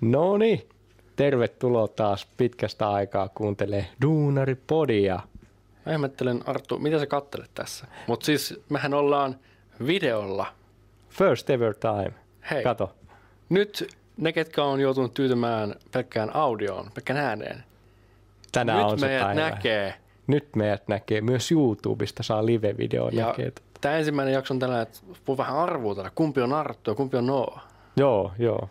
No 0.00 0.36
niin, 0.38 0.68
tervetuloa 1.16 1.88
taas 1.88 2.28
pitkästä 2.36 2.90
aikaa 2.90 3.28
kuuntelee 3.28 3.86
Duunari-podia. 4.02 5.20
Mä 5.86 5.92
ihmettelen, 5.92 6.40
Arttu, 6.46 6.78
mitä 6.78 6.98
sä 6.98 7.06
kattelet 7.06 7.50
tässä? 7.54 7.86
Mutta 8.06 8.26
siis 8.26 8.60
mehän 8.68 8.94
ollaan 8.94 9.36
videolla. 9.86 10.46
First 11.10 11.50
ever 11.50 11.74
time. 11.74 12.12
Hei. 12.50 12.62
Kato. 12.62 12.94
Nyt 13.48 13.88
ne, 14.16 14.32
ketkä 14.32 14.64
on 14.64 14.80
joutunut 14.80 15.14
tyytymään 15.14 15.74
pelkkään 15.92 16.36
audioon, 16.36 16.90
pelkkään 16.94 17.18
ääneen. 17.18 17.64
Tänään 18.52 18.78
Nyt 18.78 18.92
on 18.92 18.98
se 18.98 19.06
meidät 19.06 19.22
päivä. 19.26 19.40
näkee. 19.40 19.94
Nyt 20.26 20.56
meidät 20.56 20.88
näkee. 20.88 21.20
Myös 21.20 21.52
YouTubesta 21.52 22.22
saa 22.22 22.46
live-video 22.46 23.08
Ja 23.12 23.26
näkee. 23.26 23.52
tämä 23.80 23.94
ensimmäinen 23.96 24.34
jakso 24.34 24.54
on 24.54 24.60
tällä, 24.60 24.80
että 24.82 24.98
voi 25.28 25.36
vähän 25.36 25.56
arvuutella, 25.56 26.10
kumpi 26.14 26.40
on 26.40 26.52
Arttu 26.52 26.90
ja 26.90 26.94
kumpi 26.94 27.16
on 27.16 27.26
Noa. 27.26 27.60
Joo, 27.96 28.32
joo. 28.38 28.68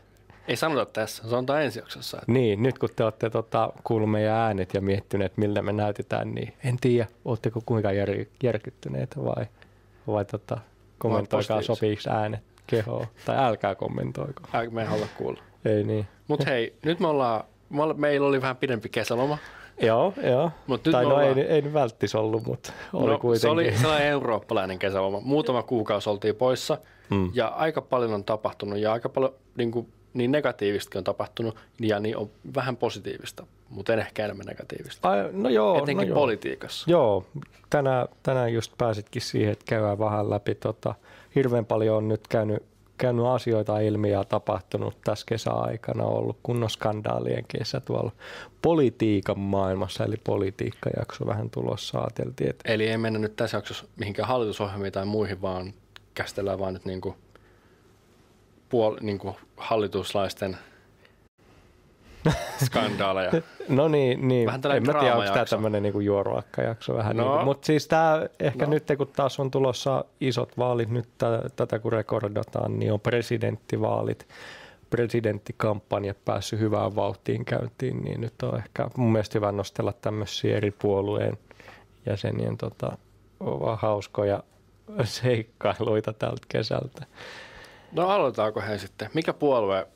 Ei 0.47 0.55
sanota 0.55 0.85
tässä, 0.85 1.29
sanotaan 1.29 1.61
ensi 1.63 1.79
jaksossa. 1.79 2.17
Että 2.17 2.31
Niin, 2.31 2.63
nyt 2.63 2.79
kun 2.79 2.89
te 2.95 3.03
olette 3.03 3.29
tota, 3.29 3.73
kuullut 3.83 4.11
meidän 4.11 4.33
äänet 4.35 4.73
ja 4.73 4.81
miettineet, 4.81 5.37
miltä 5.37 5.61
me 5.61 5.73
näytetään, 5.73 6.35
niin 6.35 6.53
en 6.63 6.77
tiedä, 6.81 7.07
oletteko 7.25 7.61
kuinka 7.65 7.91
jär, 7.91 8.09
järkyttyneitä 8.43 9.23
vai, 9.23 9.45
vai 10.07 10.25
tota, 10.25 10.57
kommentoikaa 10.97 11.61
sopiiksi 11.61 12.09
äänet 12.09 12.41
kehoon. 12.67 13.07
Tai 13.25 13.37
älkää 13.37 13.75
kommentoiko. 13.75 14.41
ää, 14.53 14.69
me 14.69 14.81
ei 14.81 14.87
halua 14.87 15.07
kuulla. 15.17 15.39
Ei 15.65 15.83
niin. 15.83 16.07
Mutta 16.27 16.45
hei, 16.45 16.75
nyt 16.85 16.99
me 16.99 17.07
ollaan, 17.07 17.43
me 17.69 17.83
olla- 17.83 17.93
meillä 17.93 18.27
oli 18.27 18.41
vähän 18.41 18.57
pidempi 18.57 18.89
kesäloma. 18.89 19.37
Joo, 19.81 20.13
joo. 20.23 20.51
Mut 20.67 20.85
nyt 20.85 20.91
tai 20.91 21.03
no 21.03 21.09
ollaan- 21.09 21.37
ei, 21.39 21.45
ei 21.45 21.61
nyt 21.61 21.73
välttis 21.73 22.15
ollut, 22.15 22.45
mutta 22.45 22.73
oli 22.93 23.11
no, 23.11 23.19
kuitenkin. 23.19 23.41
se 23.41 23.49
oli 23.49 23.77
sellainen 23.77 24.07
eurooppalainen 24.07 24.79
kesäloma. 24.79 25.19
Muutama 25.19 25.63
kuukausi 25.63 26.09
oltiin 26.09 26.35
poissa 26.35 26.77
Mm. 27.09 27.31
ja 27.33 27.47
aika 27.47 27.81
paljon 27.81 28.13
on 28.13 28.23
tapahtunut 28.23 28.79
ja 28.79 28.93
aika 28.93 29.09
paljon 29.09 29.33
niin, 29.57 29.71
kuin, 29.71 29.87
niin 30.13 30.31
negatiivistakin 30.31 30.99
on 30.99 31.03
tapahtunut 31.03 31.57
ja 31.79 31.99
niin 31.99 32.17
on 32.17 32.29
vähän 32.55 32.77
positiivista, 32.77 33.45
mutta 33.69 33.93
en 33.93 33.99
ehkä 33.99 34.25
enemmän 34.25 34.45
negatiivista. 34.45 35.09
Ai, 35.09 35.29
no 35.31 35.49
joo, 35.49 35.77
Etenkin 35.77 36.07
no 36.07 36.13
joo. 36.13 36.19
politiikassa. 36.19 36.91
Joo, 36.91 37.25
tänään, 37.69 38.07
tänään 38.23 38.53
just 38.53 38.71
pääsitkin 38.77 39.21
siihen, 39.21 39.51
että 39.51 39.65
käydään 39.67 39.99
vähän 39.99 40.29
läpi. 40.29 40.55
Tota, 40.55 40.95
hirveän 41.35 41.65
paljon 41.65 41.97
on 41.97 42.07
nyt 42.07 42.27
käynyt, 42.27 42.63
käynyt 42.97 43.25
asioita 43.25 43.79
ilmi 43.79 44.11
ja 44.11 44.23
tapahtunut 44.23 44.97
tässä 45.03 45.25
kesäaikana. 45.25 46.03
On 46.03 46.17
ollut 46.17 46.37
kunnon 46.43 46.69
skandaalien 46.69 47.45
kesä 47.47 47.79
tuolla 47.79 48.11
politiikan 48.61 49.39
maailmassa, 49.39 50.05
eli 50.05 50.15
politiikkajakso 50.23 51.25
vähän 51.25 51.49
tulossa. 51.49 51.99
Ajateltiin, 51.99 52.49
että 52.49 52.71
Eli 52.71 52.87
ei 52.87 52.97
mennä 52.97 53.19
nyt 53.19 53.35
tässä 53.35 53.57
jaksossa 53.57 53.85
mihinkään 53.95 54.27
hallitusohjelmiin 54.27 54.93
tai 54.93 55.05
muihin, 55.05 55.41
vaan 55.41 55.73
käsitellään 56.13 56.59
vaan 56.59 56.73
nyt 56.73 56.85
niin 56.85 57.01
kuin, 57.01 57.15
puol, 58.69 58.97
niin 59.01 59.19
kuin 59.19 59.35
hallituslaisten 59.57 60.57
skandaaleja. 62.65 63.31
No 63.69 63.87
niin, 63.87 64.27
niin. 64.27 64.45
Vähän 64.45 64.61
en 64.75 64.85
mä 64.85 64.93
tiedä, 64.93 65.15
onko 65.15 65.33
tämä 65.33 65.45
tämmöinen 65.45 65.83
niinku 65.83 65.99
juoruakkajakso 65.99 66.95
vähän. 66.95 67.17
No. 67.17 67.29
Niinku. 67.29 67.45
Mutta 67.45 67.65
siis 67.65 67.87
tämä 67.87 68.25
ehkä 68.39 68.65
No. 68.65 68.71
nyt, 68.71 68.83
kun 68.97 69.07
taas 69.07 69.39
on 69.39 69.51
tulossa 69.51 70.05
isot 70.21 70.57
vaalit, 70.57 70.89
nyt 70.89 71.09
tä- 71.17 71.49
tätä 71.55 71.79
kun 71.79 71.91
rekordataan, 71.91 72.79
niin 72.79 72.93
on 72.93 72.99
presidenttivaalit, 72.99 74.27
presidenttikampanjat 74.89 76.17
päässyt 76.25 76.59
hyvään 76.59 76.95
vauhtiin 76.95 77.45
käyntiin, 77.45 78.01
niin 78.03 78.21
nyt 78.21 78.33
on 78.43 78.57
ehkä 78.57 78.87
mun 78.97 79.11
mielestä 79.11 79.37
hyvä 79.39 79.51
nostella 79.51 79.93
tämmöisiä 79.93 80.57
eri 80.57 80.71
puolueen 80.71 81.37
jäsenien 82.05 82.57
tota, 82.57 82.97
hauskoja 83.75 84.43
seikkailuita 85.03 86.13
tältä 86.13 86.45
kesältä. 86.49 87.05
No 87.91 88.09
aloitetaanko 88.09 88.61
he 88.61 88.77
sitten? 88.77 89.09
Mikä 89.13 89.33
puolue, 89.33 89.87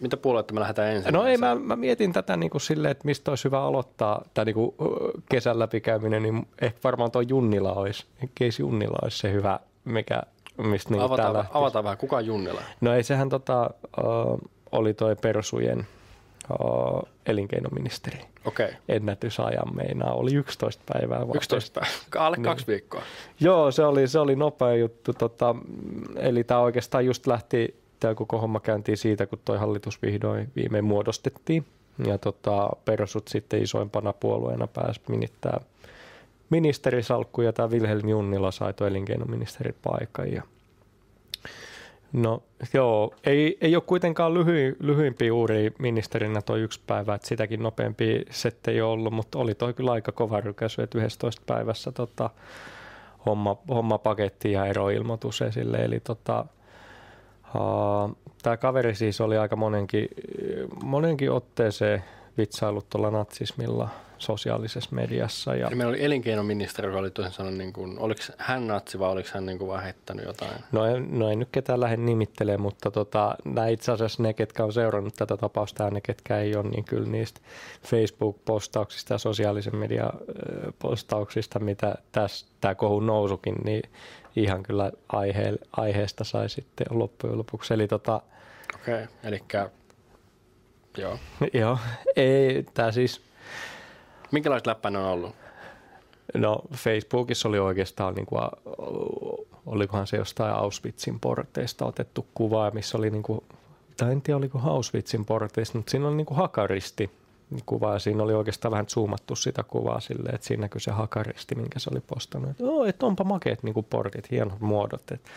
mitä 0.00 0.16
puoluetta 0.16 0.54
me 0.54 0.60
lähdetään 0.60 0.92
ensin? 0.92 1.14
No 1.14 1.26
ei, 1.26 1.36
mä, 1.36 1.54
mä 1.54 1.76
mietin 1.76 2.12
tätä 2.12 2.36
niin 2.36 2.50
kuin 2.50 2.60
silleen, 2.60 2.92
että 2.92 3.04
mistä 3.04 3.30
olisi 3.30 3.44
hyvä 3.44 3.62
aloittaa 3.62 4.24
tämä 4.34 4.44
niin 4.44 4.54
kuin 4.54 4.74
kesän 5.28 5.58
läpikäyminen, 5.58 6.22
niin 6.22 6.48
ehkä 6.60 6.80
varmaan 6.84 7.10
tuo 7.10 7.20
Junnila 7.20 7.72
olisi, 7.72 8.06
Keisi 8.34 8.62
Junnila 8.62 8.98
olisi 9.02 9.18
se 9.18 9.32
hyvä, 9.32 9.60
mikä, 9.84 10.22
mistä 10.56 10.90
niin 10.90 11.02
avataan, 11.02 11.32
täällä... 11.32 11.44
avataan 11.54 11.84
vähän, 11.84 11.98
kuka 11.98 12.16
on 12.16 12.26
Junnila? 12.26 12.62
No 12.80 12.94
ei, 12.94 13.02
sehän 13.02 13.28
tota, 13.28 13.70
oli 14.72 14.94
toi 14.94 15.16
Persujen 15.16 15.86
elinkeinoministeri. 17.26 18.18
Okei, 18.44 18.66
okay. 18.66 18.76
Ennätysajan 18.88 19.76
meinaa, 19.76 20.14
oli 20.14 20.34
11 20.34 20.82
päivää. 20.92 21.18
vaan. 21.26 21.36
11 21.36 21.80
päivää, 21.80 22.26
alle 22.26 22.36
kaksi 22.36 22.64
Niin. 22.66 22.72
viikkoa. 22.72 23.02
Joo, 23.40 23.70
se 23.70 23.84
oli, 23.84 24.08
se 24.08 24.18
oli 24.18 24.36
nopea 24.36 24.74
juttu. 24.74 25.12
Tota, 25.12 25.54
eli 26.16 26.44
tämä 26.44 26.60
oikeastaan 26.60 27.06
just 27.06 27.26
lähti, 27.26 27.74
tämä 28.00 28.14
koko 28.14 28.38
homma 28.38 28.60
käyntiin 28.60 28.98
siitä, 28.98 29.26
kun 29.26 29.38
toi 29.44 29.58
hallitus 29.58 30.02
vihdoin 30.02 30.48
viimein 30.56 30.84
muodostettiin. 30.84 31.64
Ja 32.06 32.18
tota, 32.18 32.70
persut 32.84 33.28
sitten 33.28 33.62
isoimpana 33.62 34.12
puolueena 34.12 34.66
pääsi 34.66 35.00
minittää 35.08 35.60
ministerisalkku 36.50 37.42
ja 37.42 37.52
tämä 37.52 37.70
Vilhelm 37.70 38.08
Junnila 38.08 38.50
sai 38.50 38.72
tuon 38.74 38.90
elinkeinoministerin 38.90 39.74
paikan. 39.82 40.32
Ja 40.32 40.42
No 42.16 42.42
joo, 42.74 43.14
ei, 43.24 43.58
ei 43.60 43.76
ole 43.76 43.82
kuitenkaan 43.86 44.34
lyhy, 44.34 44.76
lyhyimpiä 44.80 45.34
uuria 45.34 45.70
ministerinä 45.78 46.42
toi 46.42 46.60
yksi 46.60 46.80
päivä, 46.86 47.14
että 47.14 47.28
sitäkin 47.28 47.62
nopeampi 47.62 48.24
sette 48.30 48.70
ei 48.70 48.80
ollut, 48.80 49.12
mutta 49.12 49.38
oli 49.38 49.54
toi 49.54 49.74
kyllä 49.74 49.92
aika 49.92 50.12
kova 50.12 50.40
rykäsy, 50.40 50.82
että 50.82 50.98
11 50.98 51.42
päivässä 51.46 51.92
tota, 51.92 52.30
homma, 53.26 53.56
homma 53.68 53.98
paketti 53.98 54.52
ja 54.52 54.66
eroilmoitus 54.66 55.42
esille. 55.42 55.76
Eli 55.76 56.00
tota, 56.00 56.46
uh, 57.54 58.16
tämä 58.42 58.56
kaveri 58.56 58.94
siis 58.94 59.20
oli 59.20 59.36
aika 59.36 59.56
monenkin, 59.56 60.08
monenkin 60.84 61.30
otteeseen 61.30 62.04
vitsailut 62.38 62.90
tuolla 62.90 63.10
natsismilla 63.10 63.88
sosiaalisessa 64.18 64.90
mediassa. 64.92 65.54
Ja, 65.54 65.66
Eli 65.66 65.76
meillä 65.76 65.90
oli 65.90 66.04
elinkeinoministeri, 66.04 66.88
joka 66.88 66.98
oli 66.98 67.10
toisin 67.10 67.34
sanoen, 67.34 67.58
niin 67.58 67.72
kuin, 67.72 67.98
oliko 67.98 68.20
hän 68.38 68.66
natsi 68.66 68.98
vai 68.98 69.10
oliko 69.10 69.28
hän 69.32 69.46
niin 69.46 69.58
kuin 69.58 69.68
vaan 69.68 69.82
heittänyt 69.82 70.24
jotain? 70.24 70.52
No 70.72 70.84
en, 70.84 71.18
no 71.18 71.30
en 71.30 71.38
nyt 71.38 71.48
ketään 71.52 71.80
lähde 71.80 71.96
nimittelemään, 71.96 72.60
mutta 72.60 72.90
tota, 72.90 73.36
nämä 73.44 73.68
itse 73.68 73.92
asiassa 73.92 74.22
ne, 74.22 74.32
ketkä 74.32 74.64
on 74.64 74.72
seurannut 74.72 75.14
tätä 75.14 75.36
tapausta 75.36 75.82
ja 75.82 75.90
ne, 75.90 76.00
ketkä 76.00 76.38
ei 76.38 76.56
ole, 76.56 76.68
niin 76.68 76.84
kyllä 76.84 77.08
niistä 77.08 77.40
Facebook-postauksista 77.82 79.14
ja 79.14 79.18
sosiaalisen 79.18 79.76
median 79.76 80.12
postauksista, 80.78 81.58
mitä 81.58 81.94
tässä 82.12 82.46
tämä 82.60 82.74
kohu 82.74 83.00
nousukin, 83.00 83.54
niin 83.64 83.82
ihan 84.36 84.62
kyllä 84.62 84.92
aihe, 85.08 85.54
aiheesta 85.72 86.24
sai 86.24 86.48
sitten 86.48 86.86
loppujen 86.90 87.38
lopuksi. 87.38 87.74
Eli 87.74 87.88
tota, 87.88 88.22
Okei, 88.74 88.94
okay. 88.94 89.06
eli 89.24 89.42
joo. 90.98 91.18
joo, 91.52 91.78
ei, 92.16 92.66
tämä 92.74 92.92
siis, 92.92 93.20
Minkälaiset 94.32 94.66
läppä 94.66 94.88
on 94.88 94.96
ollut? 94.96 95.34
no 96.34 96.62
Facebookissa 96.72 97.48
oli 97.48 97.58
oikeastaan, 97.58 98.14
niin 98.14 98.26
kuin, 98.26 98.42
olikohan 99.66 100.06
se 100.06 100.16
jostain 100.16 100.54
Auschwitzin 100.54 101.20
porteista 101.20 101.86
otettu 101.86 102.26
kuva, 102.34 102.70
missä 102.70 102.98
oli 102.98 103.10
niin 103.10 103.22
kuin, 103.22 103.40
tai 103.96 104.12
en 104.12 104.22
tiedä 104.22 104.38
oliko 104.38 104.60
Auschwitzin 104.64 105.24
porteista, 105.24 105.78
mutta 105.78 105.90
siinä 105.90 106.08
oli 106.08 106.16
niin 106.16 106.26
kuin 106.26 106.38
hakaristi 106.38 107.10
kuva 107.66 107.92
ja 107.92 107.98
siinä 107.98 108.22
oli 108.22 108.34
oikeastaan 108.34 108.72
vähän 108.72 108.86
zoomattu 108.88 109.36
sitä 109.36 109.62
kuvaa 109.62 110.00
silleen, 110.00 110.34
että 110.34 110.46
siinä 110.46 110.60
näkyy 110.60 110.80
se 110.80 110.90
hakaristi, 110.90 111.54
minkä 111.54 111.78
se 111.78 111.90
oli 111.92 112.00
postannut. 112.00 112.50
Että, 112.50 112.62
Joo, 112.62 112.84
että 112.84 113.06
onpa 113.06 113.24
makeet 113.24 113.62
niin 113.62 113.74
kuin 113.74 113.86
portit, 113.90 114.30
hienot 114.30 114.60
muodot. 114.60 115.10
Että 115.10 115.30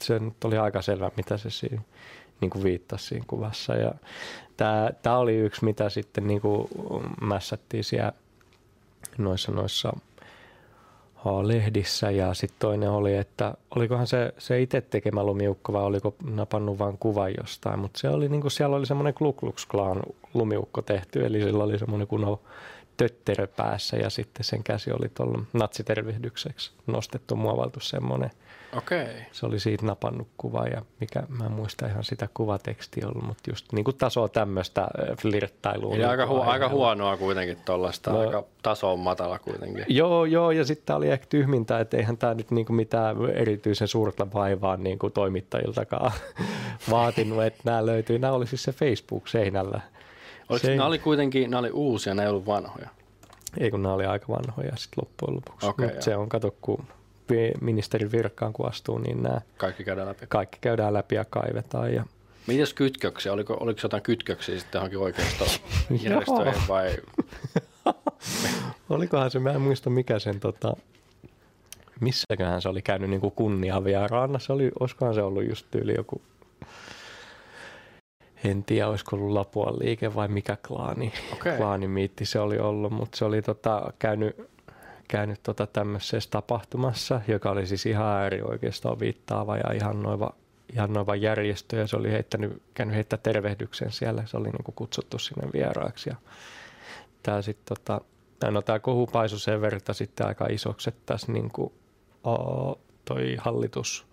se 0.00 0.18
nyt 0.18 0.44
oli 0.44 0.58
aika 0.58 0.82
selvä, 0.82 1.10
mitä 1.16 1.36
se 1.36 1.50
siinä 1.50 1.82
niin 2.40 2.50
kuin 2.50 2.64
viittasi 2.64 3.06
siinä 3.06 3.24
kuvassa. 3.28 3.74
Ja 3.74 3.94
tämä, 4.56 4.90
tämä 5.02 5.16
oli 5.16 5.36
yksi, 5.36 5.64
mitä 5.64 5.90
sitten 5.90 6.26
niin 6.26 6.40
kuin 6.40 6.68
mässättiin 7.20 7.84
siellä 7.84 8.12
noissa, 9.18 9.52
noissa 9.52 9.92
lehdissä 11.42 12.10
ja 12.10 12.34
sitten 12.34 12.58
toinen 12.58 12.90
oli, 12.90 13.16
että 13.16 13.54
olikohan 13.76 14.06
se, 14.06 14.34
se 14.38 14.62
itse 14.62 14.80
tekemä 14.80 15.24
lumiukko 15.24 15.72
vai 15.72 15.82
oliko 15.82 16.14
napannut 16.30 16.78
vain 16.78 16.98
kuvan 16.98 17.34
jostain, 17.40 17.78
mutta 17.78 18.00
se 18.00 18.08
oli 18.08 18.28
niinku, 18.28 18.50
siellä 18.50 18.76
oli 18.76 18.86
semmoinen 18.86 19.14
Ku 19.14 19.32
Klux 19.32 19.66
Klan 19.66 20.02
lumiukko 20.34 20.82
tehty, 20.82 21.26
eli 21.26 21.42
sillä 21.42 21.64
oli 21.64 21.78
semmoinen 21.78 22.08
kunnon 22.08 22.38
tötterö 23.02 23.46
päässä 23.46 23.96
ja 23.96 24.10
sitten 24.10 24.44
sen 24.44 24.64
käsi 24.64 24.92
oli 24.92 25.08
tuolla 25.08 25.42
natsitervehdykseksi 25.52 26.70
nostettu, 26.86 27.36
muovaltu 27.36 27.80
semmoinen. 27.80 28.30
Okei. 28.76 29.02
Okay. 29.02 29.14
Se 29.32 29.46
oli 29.46 29.60
siitä 29.60 29.86
napannut 29.86 30.28
kuva 30.36 30.66
ja 30.66 30.82
mikä, 31.00 31.22
mä 31.28 31.46
en 31.46 31.52
muista 31.52 31.86
ihan 31.86 32.04
sitä 32.04 32.28
kuvatekstiä 32.34 33.08
ollut, 33.08 33.22
mutta 33.26 33.50
just 33.50 33.72
niin 33.72 33.84
kuin 33.84 33.96
tasoa 33.96 34.28
tämmöistä 34.28 34.88
flirttailua. 35.20 35.94
Eli 35.94 36.04
aika, 36.04 36.26
hu- 36.26 36.48
aika 36.48 36.68
huonoa 36.68 37.16
kuitenkin 37.16 37.58
tuollaista, 37.64 38.12
No. 38.12 38.20
aika 38.20 38.44
taso 38.62 38.92
on 38.92 38.98
matala 38.98 39.38
kuitenkin. 39.38 39.84
Joo, 39.88 40.24
joo, 40.24 40.50
ja 40.50 40.64
sitten 40.64 40.96
oli 40.96 41.10
ehkä 41.10 41.26
tyhmintä, 41.28 41.80
että 41.80 41.96
eihän 41.96 42.16
tämä 42.18 42.34
nyt 42.34 42.50
niinku 42.50 42.72
mitään 42.72 43.16
erityisen 43.34 43.88
suurta 43.88 44.32
vaivaa 44.32 44.76
niinku 44.76 45.10
toimittajiltakaan 45.10 46.12
vaatinut, 46.90 47.42
että 47.42 47.60
nämä 47.64 47.86
löytyy. 47.86 48.18
Nämä 48.18 48.32
oli 48.32 48.46
siis 48.46 48.62
se 48.62 48.72
Facebook-seinällä. 48.72 49.80
Oliko, 50.48 50.66
Se- 50.66 50.70
nämä 50.76 50.86
oli 50.86 50.98
kuitenkin, 50.98 51.50
nämä 51.50 51.58
oli 51.58 51.70
uusia, 51.70 52.14
ne 52.14 52.22
ei 52.22 52.28
ollut 52.28 52.46
vanhoja. 52.46 52.88
Ei 53.58 53.70
kun 53.70 53.82
nämä 53.82 53.94
oli 53.94 54.06
aika 54.06 54.26
vanhoja 54.28 54.76
sitten 54.76 55.04
loppujen 55.04 55.34
lopuksi. 55.36 55.66
Mutta 55.66 55.82
joo. 55.84 56.00
se 56.02 56.16
on, 56.16 56.28
kato, 56.28 56.54
kun 56.60 56.84
ministerin 57.60 58.12
virkkaan 58.12 58.52
kun 58.52 58.68
astuu, 58.68 58.98
niin 58.98 59.22
nämä 59.22 59.40
Kaikki 59.56 59.84
käydään 59.84 60.08
läpi. 60.08 60.26
kaikki 60.28 60.58
käydään 60.60 60.92
läpi 60.94 61.14
ja 61.14 61.24
kaivetaan. 61.24 61.94
Ja 61.94 62.04
Mitäs 62.46 62.74
kytköksiä? 62.74 63.32
Oliko, 63.32 63.56
oliko 63.60 63.80
jotain 63.82 64.02
kytköksiä 64.02 64.58
sitten 64.58 64.78
johonkin 64.78 64.98
oikeistojärjestöihin 64.98 66.62
vai? 66.68 66.96
Olikohan 68.90 69.30
se, 69.30 69.38
mä 69.38 69.50
en 69.52 69.60
muista 69.60 69.90
mikä 69.90 70.18
sen 70.18 70.40
tota, 70.40 70.76
missäköhän 72.00 72.62
se 72.62 72.68
oli 72.68 72.82
käynyt 72.82 73.10
niin 73.10 73.20
kuin 73.20 73.32
kunniavieraana. 73.36 74.38
Se 74.38 74.52
oli, 74.52 74.70
olisikohan 74.80 75.14
se 75.14 75.22
ollut 75.22 75.48
just 75.48 75.66
tyyli 75.70 75.94
joku, 75.96 76.22
en 78.44 78.64
tiedä 78.64 78.88
olisiko 78.88 79.16
ollut 79.16 79.32
Lapuan 79.32 79.78
liike 79.78 80.14
vai 80.14 80.28
mikä 80.28 80.56
klaani, 80.66 81.12
Okei. 81.32 81.56
klaanimiitti 81.56 82.24
se 82.24 82.40
oli 82.40 82.58
ollut, 82.58 82.92
mutta 82.92 83.18
se 83.18 83.24
oli 83.24 83.42
tota, 83.42 83.92
käynyt, 83.98 84.36
käynyt 85.08 85.42
tota 85.42 85.66
tämmöisessä 85.66 86.30
tapahtumassa, 86.30 87.20
joka 87.28 87.50
oli 87.50 87.66
siis 87.66 87.86
ihan 87.86 88.06
äärioikeistoon 88.06 89.00
viittaava 89.00 89.56
ja 89.56 89.72
ihan 89.72 90.02
noiva, 90.02 90.34
ihan 90.72 90.92
noiva 90.92 91.16
järjestö 91.16 91.76
ja 91.76 91.86
se 91.86 91.96
oli 91.96 92.10
heittänyt, 92.10 92.62
käynyt 92.74 92.94
heittää 92.94 93.18
tervehdyksen 93.22 93.92
siellä, 93.92 94.22
se 94.26 94.36
oli 94.36 94.48
niin 94.48 94.64
kuin 94.64 94.74
kutsuttu 94.74 95.18
sinne 95.18 95.48
vieraaksi 95.52 96.10
ja 96.10 96.16
tää 97.22 97.42
sit 97.42 97.58
tota, 97.64 98.00
no 98.50 98.62
tämä 98.62 98.78
kohu 98.78 99.06
paisui 99.06 99.40
sen 99.40 99.60
verran 99.60 99.80
sitten 99.92 100.26
aika 100.26 100.46
isoksi, 100.46 100.88
että 100.88 101.02
tässä 101.06 101.32
niin 101.32 101.50
kuin, 101.50 101.72
o, 102.26 102.78
toi 103.04 103.36
hallitus 103.38 104.06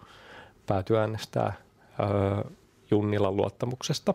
päätyi 0.67 0.97
äänestää 0.97 1.53
ö, 1.99 2.49
Junnilan 2.91 3.37
luottamuksesta. 3.37 4.13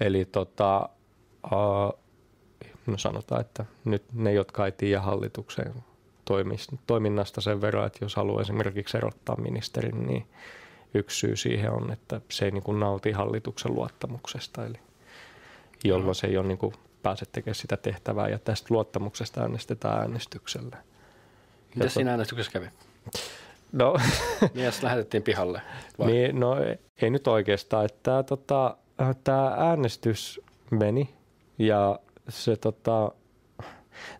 Eli 0.00 0.24
tota, 0.24 0.88
ö, 1.44 1.98
no 2.86 2.98
sanotaan, 2.98 3.40
että 3.40 3.64
nyt 3.84 4.02
ne, 4.12 4.32
jotka 4.32 4.66
ei 4.66 4.72
tiedä 4.72 5.00
hallituksen 5.00 5.74
toiminnasta 6.86 7.40
sen 7.40 7.60
verran, 7.60 7.86
että 7.86 8.04
jos 8.04 8.16
haluaa 8.16 8.42
esimerkiksi 8.42 8.96
erottaa 8.96 9.36
ministerin, 9.36 10.06
niin 10.06 10.26
yksi 10.94 11.18
syy 11.18 11.36
siihen 11.36 11.72
on, 11.72 11.92
että 11.92 12.20
se 12.28 12.44
ei 12.44 12.50
niin 12.50 12.62
kuin 12.62 12.80
nauti 12.80 13.12
hallituksen 13.12 13.74
luottamuksesta, 13.74 14.66
eli 14.66 14.78
jolloin 15.84 16.14
se 16.14 16.26
ei 16.26 16.36
ole 16.36 16.46
niin 16.46 16.58
kuin 16.58 16.74
pääse 17.02 17.26
tekemään 17.32 17.54
sitä 17.54 17.76
tehtävää 17.76 18.28
ja 18.28 18.38
tästä 18.38 18.66
luottamuksesta 18.70 19.40
äänestetään 19.40 19.98
äänestyksellä. 19.98 20.76
Mitä 21.74 21.88
siinä 21.88 22.10
äänestyksessä 22.10 22.52
kävi? 22.52 22.66
No, 23.72 23.96
Mies 24.54 24.82
lähetettiin 24.82 25.22
pihalle. 25.22 25.62
Vai? 25.98 26.06
niin, 26.06 26.40
no 26.40 26.56
ei 27.02 27.10
nyt 27.10 27.26
oikeastaan. 27.26 27.84
Että 27.84 27.98
tämä 28.02 28.22
tota, 28.22 28.76
tää 29.24 29.46
äänestys 29.46 30.40
meni 30.70 31.14
ja 31.58 31.98
se 32.28 32.56
tota, 32.56 33.12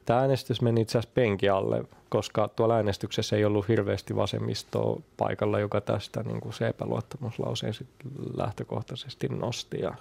tämä 0.05 0.21
äänestys 0.21 0.63
meni 0.63 0.81
itse 0.81 0.99
asiassa 0.99 1.15
penki 1.15 1.49
alle, 1.49 1.85
koska 2.09 2.49
tuolla 2.49 2.77
äänestyksessä 2.77 3.37
ei 3.37 3.45
ollut 3.45 3.69
hirveästi 3.69 4.17
vasemmistoa 4.17 5.01
paikalla, 5.17 5.59
joka 5.59 5.81
tästä 5.81 6.23
niin 6.23 6.41
kuin 6.41 6.53
se 6.53 6.69
epäluottamuslauseen 6.69 7.75
sit 7.75 7.89
lähtökohtaisesti 8.37 9.29
nosti. 9.29 9.81
Ja 9.81 9.95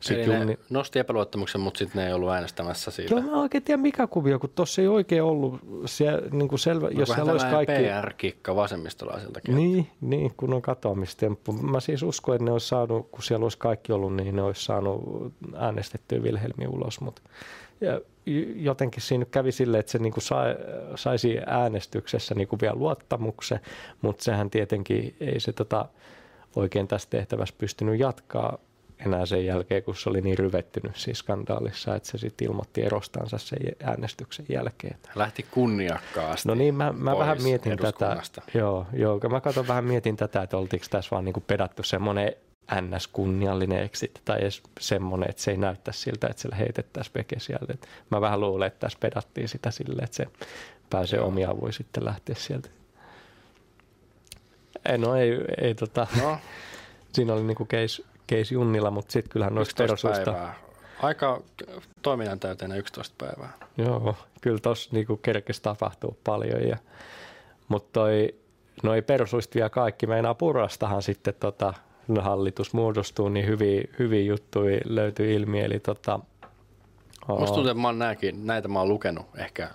sit 0.00 0.18
Eli 0.18 0.24
Junni, 0.24 0.46
ne 0.46 0.58
nosti 0.70 0.98
epäluottamuksen, 0.98 1.60
mutta 1.60 1.78
sitten 1.78 2.02
ne 2.02 2.06
ei 2.06 2.12
ollut 2.12 2.30
äänestämässä 2.30 2.90
siitä. 2.90 3.14
Joo, 3.14 3.22
mä 3.22 3.28
en 3.28 3.34
oikein 3.34 3.62
tiedä 3.62 3.82
mikä 3.82 4.06
kuvio, 4.06 4.38
kun 4.38 4.50
tuossa 4.54 4.82
ei 4.82 4.88
oikein 4.88 5.22
ollut 5.22 5.60
siellä, 5.86 6.28
niin 6.32 6.48
kuin 6.48 6.58
selvä, 6.58 6.88
jos 6.90 7.08
siellä 7.08 7.32
olisi 7.32 7.46
kaikki... 7.46 7.74
PR-kikka 7.74 8.56
vasemmistolaisiltakin. 8.56 9.54
Niin, 9.54 9.88
niin, 10.00 10.32
kun 10.36 10.54
on 10.54 10.62
katoamistemppu. 10.62 11.52
Mä 11.52 11.80
siis 11.80 12.02
uskon, 12.02 12.34
että 12.34 12.44
ne 12.44 12.52
olisi 12.52 12.68
saanut, 12.68 13.08
kun 13.10 13.22
siellä 13.22 13.44
olisi 13.44 13.58
kaikki 13.58 13.92
ollut, 13.92 14.16
niin 14.16 14.36
ne 14.36 14.42
olisi 14.42 14.64
saanut 14.64 15.32
äänestettyä 15.56 16.22
Vilhelmi 16.22 16.66
ulos. 16.66 17.00
Mutta 17.00 17.22
ja 17.80 18.00
jotenkin 18.56 19.02
siinä 19.02 19.24
kävi 19.24 19.52
silleen, 19.52 19.80
että 19.80 19.92
se 19.92 19.98
niin 19.98 20.12
kuin 20.12 20.22
sai, 20.22 20.56
saisi 20.94 21.38
äänestyksessä 21.46 22.34
niin 22.34 22.48
kuin 22.48 22.60
vielä 22.60 22.76
luottamuksen, 22.76 23.60
mutta 24.02 24.24
sehän 24.24 24.50
tietenkin 24.50 25.16
ei 25.20 25.40
se 25.40 25.52
tota, 25.52 25.86
oikein 26.56 26.88
tässä 26.88 27.10
tehtävässä 27.10 27.54
pystynyt 27.58 28.00
jatkaa 28.00 28.58
enää 29.06 29.26
sen 29.26 29.46
jälkeen, 29.46 29.82
kun 29.82 29.96
se 29.96 30.10
oli 30.10 30.20
niin 30.20 30.38
ryvettynyt 30.38 30.96
siis 30.96 31.18
skandaalissa, 31.18 31.94
että 31.94 32.08
se 32.08 32.18
sitten 32.18 32.48
ilmoitti 32.48 32.82
erostansa 32.82 33.38
sen 33.38 33.58
äänestyksen 33.82 34.46
jälkeen. 34.48 34.98
Lähti 35.14 35.46
kunniakkaasti 35.50 36.48
No 36.48 36.54
niin, 36.54 36.74
mä, 36.74 36.92
mä 36.92 37.18
vähän 37.18 37.42
mietin 37.42 37.78
tätä. 37.78 38.22
Joo, 38.54 38.86
joo, 38.92 39.20
mä 39.30 39.40
katson 39.40 39.68
vähän 39.68 39.84
mietin 39.84 40.16
tätä, 40.16 40.42
että 40.42 40.56
oltiinko 40.56 40.86
tässä 40.90 41.10
vaan 41.10 41.24
niinku 41.24 41.40
pedattu 41.40 41.82
semmoinen 41.82 42.32
NS-kunniallinen 42.74 43.82
exit 43.82 44.20
tai 44.24 44.38
edes 44.40 44.62
semmoinen, 44.80 45.30
että 45.30 45.42
se 45.42 45.50
ei 45.50 45.56
näyttä 45.56 45.92
siltä, 45.92 46.26
että 46.26 46.42
siellä 46.42 46.56
heitettäisiin 46.56 47.14
veke 47.14 47.38
sieltä. 47.38 47.72
Et 47.72 47.88
mä 48.10 48.20
vähän 48.20 48.40
luulen, 48.40 48.66
että 48.66 48.80
tässä 48.80 48.98
pedattiin 49.00 49.48
sitä 49.48 49.70
silleen, 49.70 50.04
että 50.04 50.16
se 50.16 50.26
pääsee 50.90 51.16
Joo. 51.16 51.28
omia 51.28 51.60
voi 51.60 51.72
sitten 51.72 52.04
lähteä 52.04 52.34
sieltä. 52.34 52.68
Ei, 54.84 54.98
no 54.98 55.14
ei, 55.16 55.38
ei 55.60 55.74
tota, 55.74 56.06
No, 56.22 56.38
siinä 57.12 57.32
oli 57.32 57.42
niinku 57.42 57.66
case, 57.66 58.02
case 58.30 58.54
Junnilla, 58.54 58.90
mutta 58.90 59.12
sitten 59.12 59.30
kyllähän 59.30 59.54
noista 59.54 59.84
11 59.84 60.08
perusuista, 60.08 60.32
päivää. 60.32 60.54
Aika 61.02 61.42
toiminnan 62.02 62.40
täyteinen 62.40 62.78
11 62.78 63.14
päivää. 63.18 63.52
Joo, 63.76 64.16
kyllä 64.40 64.58
tossa 64.58 64.90
niinku 64.92 65.16
kerkesi 65.16 65.62
tapahtuu 65.62 66.18
paljon. 66.24 66.68
Ja, 66.68 66.76
mutta 67.68 67.88
toi, 67.92 68.34
noi 68.82 69.02
persuista 69.02 69.54
vielä 69.54 69.70
kaikki. 69.70 70.06
Meinaa 70.06 70.34
purastahan 70.34 71.02
sitten 71.02 71.34
tota, 71.40 71.74
hallitus 72.20 72.72
muodostuu, 72.72 73.28
niin 73.28 73.46
hyviä, 73.46 73.82
hyviä 73.98 74.22
juttuja 74.22 74.80
löytyy 74.84 75.34
ilmi. 75.34 75.60
Eli 75.60 75.80
tota, 75.80 76.20
Musta 77.28 77.54
tuntuu, 77.54 77.70
että 77.70 77.82
mä 77.82 77.88
oon 77.88 77.98
nääkin, 77.98 78.46
näitä 78.46 78.68
mä 78.68 78.78
oon 78.78 78.88
lukenut 78.88 79.26
ehkä 79.36 79.70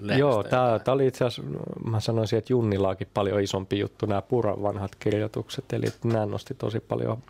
lehdestä 0.00 0.20
Joo, 0.20 0.42
tämä 0.42 0.80
oli 0.86 1.06
itse 1.06 1.24
asiassa, 1.24 1.52
mä 1.84 2.00
sanoisin, 2.00 2.38
että 2.38 2.52
Junnilaakin 2.52 3.08
paljon 3.14 3.40
isompi 3.40 3.78
juttu, 3.78 4.06
nämä 4.06 4.22
Puran 4.22 4.62
vanhat 4.62 4.94
kirjoitukset, 4.94 5.72
eli 5.72 5.86
nämä 6.04 6.26
nosti 6.26 6.54
tosi 6.54 6.80
paljon 6.80 7.22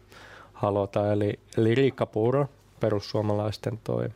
halota. 0.56 1.12
Eli, 1.12 1.38
eli 1.56 1.74
Riikka 1.74 2.06
Puro, 2.06 2.46
perussuomalaisten 2.80 3.78
toi 3.84 4.08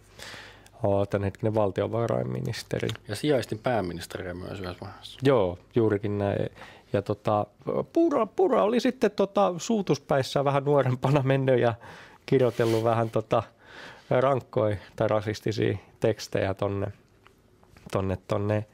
tämänhetkinen 1.11 1.55
valtiovarainministeri. 1.55 2.89
Ja 3.09 3.17
sijaistin 3.17 3.59
pääministeriä 3.59 4.35
myös 4.35 4.61
yhdessä 4.61 4.81
vaiheessa. 4.81 5.19
Joo, 5.23 5.59
juurikin 5.75 6.19
näin. 6.19 6.51
Ja 6.93 7.03
tota, 7.03 7.47
Pura, 7.93 8.27
Pura 8.27 8.63
oli 8.63 8.81
sitten 8.81 9.11
tota, 9.11 9.55
suutuspäissä 9.59 10.45
vähän 10.45 10.65
nuorempana 10.65 11.23
mennyt 11.23 11.61
ja 11.61 11.75
kirjoitellut 12.27 12.85
vähän 12.85 13.11
tota, 13.11 13.43
rankkoja 14.11 14.77
tai 14.97 15.09
rasistisia 15.09 15.79
tekstejä 16.01 16.55
tonne, 16.55 16.93
tonne, 17.93 18.19
tonne 18.29 18.67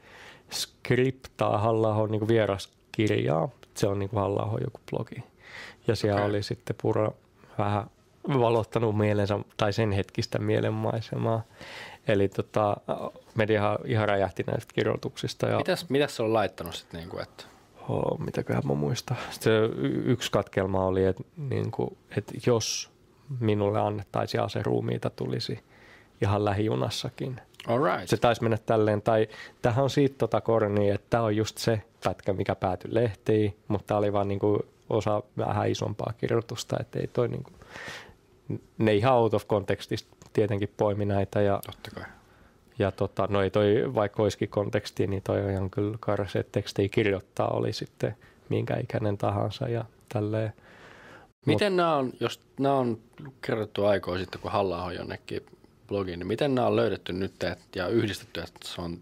skriptaa 0.51 1.57
halla 1.57 2.07
niin 2.07 2.27
vieraskirjaa. 2.27 3.49
Se 3.73 3.87
on 3.87 3.99
niin 3.99 4.09
halla 4.15 4.57
joku 4.63 4.79
blogi. 4.91 5.23
Ja 5.87 5.95
siellä 5.95 6.17
okay. 6.17 6.29
oli 6.29 6.43
sitten 6.43 6.75
Pura 6.81 7.11
vähän 7.57 7.83
valottanut 8.27 8.97
mielensä 8.97 9.39
tai 9.57 9.73
sen 9.73 9.91
hetkistä 9.91 10.39
mielenmaisemaa. 10.39 11.43
Eli 12.07 12.27
tota, 12.27 12.77
media 13.35 13.79
ihan 13.85 14.07
räjähti 14.07 14.43
näistä 14.47 14.73
kirjoituksista. 14.73 15.47
Ja... 15.47 15.57
Mitäs, 15.57 15.89
mitäs 15.89 16.15
se 16.15 16.23
on 16.23 16.33
laittanut 16.33 16.75
sitten, 16.75 16.99
niin 16.99 17.09
kuin, 17.09 17.23
että 17.23 17.43
Oh, 17.89 18.19
mitäköhän 18.19 18.63
mä 18.65 18.73
muistan. 18.73 19.17
Se 19.29 19.49
y- 19.59 20.03
yksi 20.05 20.31
katkelma 20.31 20.85
oli, 20.85 21.05
että, 21.05 21.23
niin 21.37 21.71
kuin, 21.71 21.97
että 22.17 22.33
jos 22.45 22.91
minulle 23.39 23.79
annettaisiin 23.79 24.41
aseruumiita 24.41 25.09
tulisi 25.09 25.59
ihan 26.21 26.45
lähijunassakin. 26.45 27.41
all 27.67 27.83
right. 27.83 28.07
Se 28.07 28.17
taisi 28.17 28.41
mennä 28.43 28.57
tälleen, 28.57 29.01
tai 29.01 29.27
tähän 29.61 29.83
on 29.83 29.89
siitä 29.89 30.15
tota 30.17 30.41
korni, 30.41 30.89
että 30.89 31.07
tämä 31.09 31.23
on 31.23 31.35
just 31.35 31.57
se 31.57 31.81
pätkä, 32.03 32.33
mikä 32.33 32.55
päätyi 32.55 32.93
lehtiin, 32.93 33.57
mutta 33.67 33.87
tämä 33.87 33.97
oli 33.97 34.13
vaan 34.13 34.27
niin 34.27 34.39
kuin 34.39 34.59
osa 34.89 35.23
vähän 35.37 35.69
isompaa 35.69 36.13
kirjoitusta, 36.17 36.77
että 36.79 36.99
ei 36.99 37.07
toi 37.07 37.27
niin 37.27 37.43
kuin, 37.43 37.55
ne 38.77 38.95
ihan 38.95 39.13
out 39.13 39.33
of 39.33 39.47
contextista 39.47 40.17
tietenkin 40.33 40.73
poimi 40.77 41.05
näitä 41.05 41.41
ja 41.41 41.59
Totta 41.65 41.91
kai. 41.91 42.03
ja 42.79 42.91
tota, 42.91 43.27
no 43.29 43.41
ei 43.41 43.49
toi, 43.49 43.95
vaikka 43.95 44.23
olisikin 44.23 44.49
konteksti, 44.49 45.07
niin 45.07 45.23
toi 45.23 45.41
on 45.41 45.51
ihan 45.51 45.69
kyllä 45.69 45.97
karse, 45.99 46.39
että 46.39 46.51
tekstejä 46.51 46.89
kirjoittaa 46.89 47.47
oli 47.47 47.73
sitten 47.73 48.15
minkä 48.49 48.77
ikäinen 48.77 49.17
tahansa 49.17 49.69
ja 49.69 49.85
tälleen. 50.13 50.53
Miten 51.45 51.75
nämä 51.75 51.95
on, 51.95 52.13
jos 52.19 52.41
nämä 52.59 52.75
on 52.75 52.99
kerrottu 53.41 53.85
aikoja 53.85 54.19
sitten, 54.19 54.41
kun 54.41 54.51
halla 54.51 54.83
on 54.83 54.95
jonnekin 54.95 55.45
blogiin, 55.87 56.19
niin 56.19 56.27
miten 56.27 56.55
nämä 56.55 56.67
on 56.67 56.75
löydetty 56.75 57.13
nyt 57.13 57.33
ja 57.75 57.87
yhdistetty, 57.87 58.39
että 58.39 58.59
se 58.67 58.81
on 58.81 58.97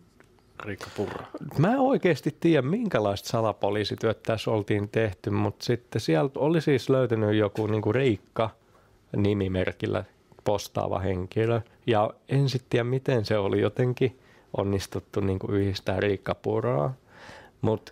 Riikka 0.64 0.88
Purra? 0.98 1.26
Mä 1.58 1.72
en 1.72 1.80
oikeasti 1.80 2.38
tiedä, 2.40 2.62
minkälaista 2.62 3.30
salapoliisityötä 3.30 4.20
tässä 4.24 4.52
oltiin 4.52 4.90
tehty, 4.90 5.30
mutta 5.30 5.66
sitten 5.66 6.02
sieltä 6.02 6.40
oli 6.40 6.62
siis 6.62 6.90
löytynyt 6.90 7.36
joku 7.36 7.68
niinku 7.68 7.92
Riikka 7.92 8.50
nimimerkillä 9.16 10.04
postaava 10.44 11.00
henkilö. 11.00 11.62
Ja 11.88 12.10
en 12.30 12.50
sitten 12.50 12.70
tiedä, 12.70 12.84
miten 12.84 13.26
se 13.26 13.38
oli 13.38 13.62
jotenkin 13.62 14.20
onnistuttu 14.58 15.20
niinku 15.20 15.52
yhdistää 15.52 16.00
Riikka 16.00 16.36
Puraa. 16.36 16.94
Mutta 17.62 17.92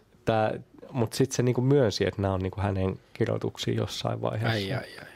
mut 0.92 1.14
sitten 1.14 1.36
se 1.36 1.44
niinku 1.44 1.62
myönsi, 1.62 2.08
että 2.08 2.22
nämä 2.22 2.34
on 2.34 2.40
niinku 2.40 2.62
hänen 2.62 3.00
kirjoituksia 3.14 3.74
jossain 3.74 4.22
vaiheessa. 4.22 4.74
Ai, 4.74 4.74
ai, 4.74 5.00
ai. 5.00 5.08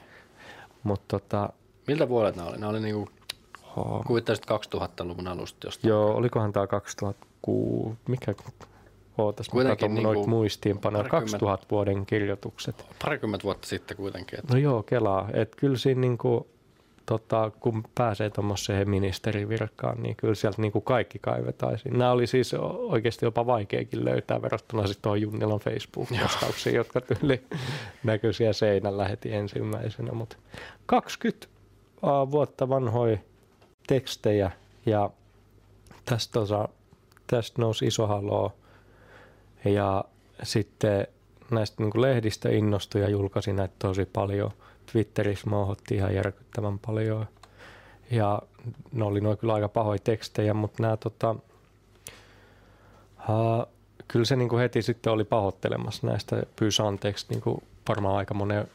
Mutta 0.83 1.19
tota, 1.19 1.49
Miltä 1.87 2.09
vuodet 2.09 2.35
nämä 2.35 2.49
oli? 2.49 2.57
Nämä 2.57 2.69
oli 2.69 2.79
niinku, 2.79 3.09
kuvittaisit 4.07 4.45
2000-luvun 4.45 5.27
alusta 5.27 5.67
jostain. 5.67 5.89
joo, 5.89 6.15
olikohan 6.15 6.53
tämä 6.53 6.65
2006, 7.47 7.97
mikä, 8.07 8.33
ootas 9.17 9.53
mä 9.53 9.63
katson 9.63 9.93
niinku 9.93 10.13
noita 10.13 10.29
muistiinpanoja, 10.29 11.03
parikymmentä- 11.03 11.21
2000 11.21 11.67
vuoden 11.71 12.05
kirjoitukset. 12.05 12.85
Parikymmentä 13.03 13.43
vuotta 13.43 13.67
sitten 13.67 13.97
kuitenkin. 13.97 14.39
Että 14.39 14.53
No 14.53 14.59
joo, 14.59 14.83
kelaa. 14.83 15.29
Et 15.33 15.55
kyllä 15.55 15.77
siinä 15.77 16.01
niinku, 16.01 16.47
tota, 17.05 17.51
kun 17.59 17.83
pääsee 17.95 18.29
tuommoiseen 18.29 18.89
ministerivirkaan, 18.89 20.03
niin 20.03 20.15
kyllä 20.15 20.35
sieltä 20.35 20.61
niinku 20.61 20.81
kaikki 20.81 21.19
kaivetaisiin. 21.19 21.97
Nämä 21.97 22.11
oli 22.11 22.27
siis 22.27 22.53
oikeasti 22.77 23.25
jopa 23.25 23.45
vaikeakin 23.45 24.05
löytää 24.05 24.41
verrattuna 24.41 24.87
sitten 24.87 25.01
tuohon 25.03 25.21
Junnilan 25.21 25.59
Facebook-postauksiin, 25.59 26.75
jotka 26.75 27.01
tyyli 27.01 27.43
näkyy 28.03 28.33
siellä 28.33 28.53
seinällä 28.53 29.07
heti 29.07 29.33
ensimmäisenä. 29.33 30.11
Mutta 30.11 30.37
20 30.85 31.47
uh, 32.03 32.31
vuotta 32.31 32.69
vanhoja 32.69 33.17
tekstejä 33.87 34.51
ja 34.85 35.09
tästä, 36.05 36.39
osa, 36.39 36.69
tästä 37.27 37.62
nousi 37.62 37.88
iso 37.88 38.07
haloo. 38.07 38.53
Ja 39.65 40.05
sitten 40.43 41.07
näistä 41.51 41.84
niin 41.84 42.01
lehdistä 42.01 42.50
innostui 42.50 43.01
ja 43.01 43.10
julkaisi 43.10 43.53
näitä 43.53 43.74
tosi 43.79 44.05
paljon. 44.05 44.51
Twitterissä 44.91 45.50
mouhotti 45.50 45.96
ihan 45.96 46.15
järkyttävän 46.15 46.79
paljon. 46.79 47.25
Ja 48.12 48.41
ne 48.91 49.03
oli 49.03 49.22
noin 49.22 49.38
kyllä 49.38 49.53
aika 49.53 49.69
pahoja 49.69 50.00
tekstejä, 50.03 50.53
mutta 50.53 50.84
nämä 50.84 50.98
tota, 50.98 51.36
uh, 53.29 53.67
kyllä 54.07 54.25
se 54.25 54.36
niin 54.36 54.50
kuin 54.50 54.60
heti 54.60 54.81
sitten 54.81 55.13
oli 55.13 55.24
pahoittelemassa 55.24 56.07
näistä, 56.07 56.43
pyysi 56.55 56.81
anteeksi 56.81 57.25
niin 57.29 57.41
kuin 57.41 57.63
varmaan 57.89 58.17
aika 58.17 58.34
monen, 58.34 58.67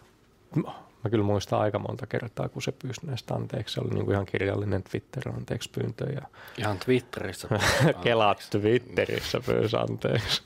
mä 1.04 1.10
kyllä 1.10 1.24
muistan 1.24 1.60
aika 1.60 1.78
monta 1.78 2.06
kertaa, 2.06 2.48
kun 2.48 2.62
se 2.62 2.72
pyysi 2.72 3.06
näistä 3.06 3.34
anteeksi. 3.34 3.74
Se 3.74 3.80
oli 3.80 3.90
niin 3.90 4.04
kuin 4.04 4.14
ihan 4.14 4.26
kirjallinen 4.26 4.82
Twitter 4.82 5.28
anteeksi 5.28 5.70
pyyntö 5.70 6.12
ja 6.12 6.22
ihan 6.58 6.78
Twitterissä. 6.78 7.48
Kelat 8.04 8.48
Twitterissä 8.50 9.40
pyysi 9.46 9.76
anteeksi. 9.76 10.42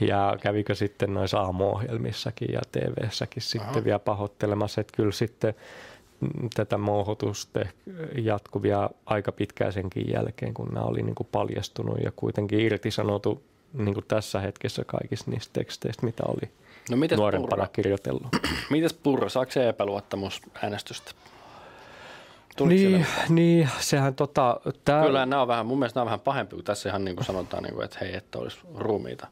ja 0.00 0.36
kävikö 0.40 0.74
sitten 0.74 1.14
noissa 1.14 1.40
aamuohjelmissakin 1.40 2.52
ja 2.52 2.60
TV-säkin 2.72 3.42
sitten 3.42 3.70
Aha. 3.70 3.84
vielä 3.84 3.98
pahoittelemassa, 3.98 4.80
että 4.80 4.96
kyllä 4.96 5.12
sitten 5.12 5.54
tätä 6.54 6.78
mouhotusta 6.78 7.60
jatkuvia 8.22 8.90
aika 9.06 9.32
pitkään 9.32 9.72
senkin 9.72 10.10
jälkeen, 10.12 10.54
kun 10.54 10.68
nämä 10.68 10.86
oli 10.86 11.02
niin 11.02 11.14
kuin 11.14 11.28
paljastunut 11.32 11.98
ja 12.04 12.12
kuitenkin 12.16 12.60
irtisanotu 12.60 13.42
niin 13.72 13.94
kuin 13.94 14.04
tässä 14.08 14.40
hetkessä 14.40 14.84
kaikista 14.84 15.30
niistä 15.30 15.52
teksteistä, 15.52 16.06
mitä 16.06 16.22
oli 16.26 16.50
No 16.90 16.96
mites 16.96 17.18
nuorempana 17.18 17.50
Purra? 17.50 17.66
kirjoitellut. 17.66 18.26
Mites 18.70 18.92
Purra? 18.94 19.28
Saako 19.28 19.52
se 19.52 19.68
epäluottamusäänestystä? 19.68 21.10
Tuliko 22.56 22.90
Niin, 22.90 23.06
niin, 23.28 23.68
sehän 23.78 24.14
tota... 24.14 24.60
Tää, 24.84 25.04
Kyllä 25.04 25.26
nämä 25.26 25.42
on 25.42 25.48
vähän, 25.48 25.66
mun 25.66 25.78
mielestä 25.78 25.98
nämä 25.98 26.02
on 26.02 26.06
vähän 26.06 26.20
pahempi, 26.20 26.56
kun 26.56 26.64
tässä 26.64 26.88
ihan 26.88 27.04
niin 27.04 27.16
kuin 27.16 27.24
sanotaan, 27.24 27.62
niin 27.62 27.74
kuin, 27.74 27.84
että 27.84 27.98
hei, 28.00 28.16
että 28.16 28.38
olisi 28.38 28.58
ruumiita. 28.74 29.26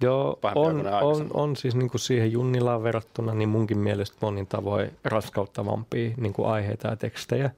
Joo, 0.00 0.38
on, 0.54 0.86
on, 0.86 1.30
on 1.34 1.56
siis 1.56 1.74
niin 1.74 1.90
kuin 1.90 2.00
siihen 2.00 2.32
Junnilaan 2.32 2.82
verrattuna 2.82 3.34
niin 3.34 3.48
munkin 3.48 3.78
mielestä 3.78 4.16
monin 4.20 4.46
tavoin 4.46 4.96
raskauttavampia 5.04 6.14
niin 6.16 6.32
kuin 6.32 6.48
aiheita 6.48 6.88
ja 6.88 6.96
tekstejä. 6.96 7.50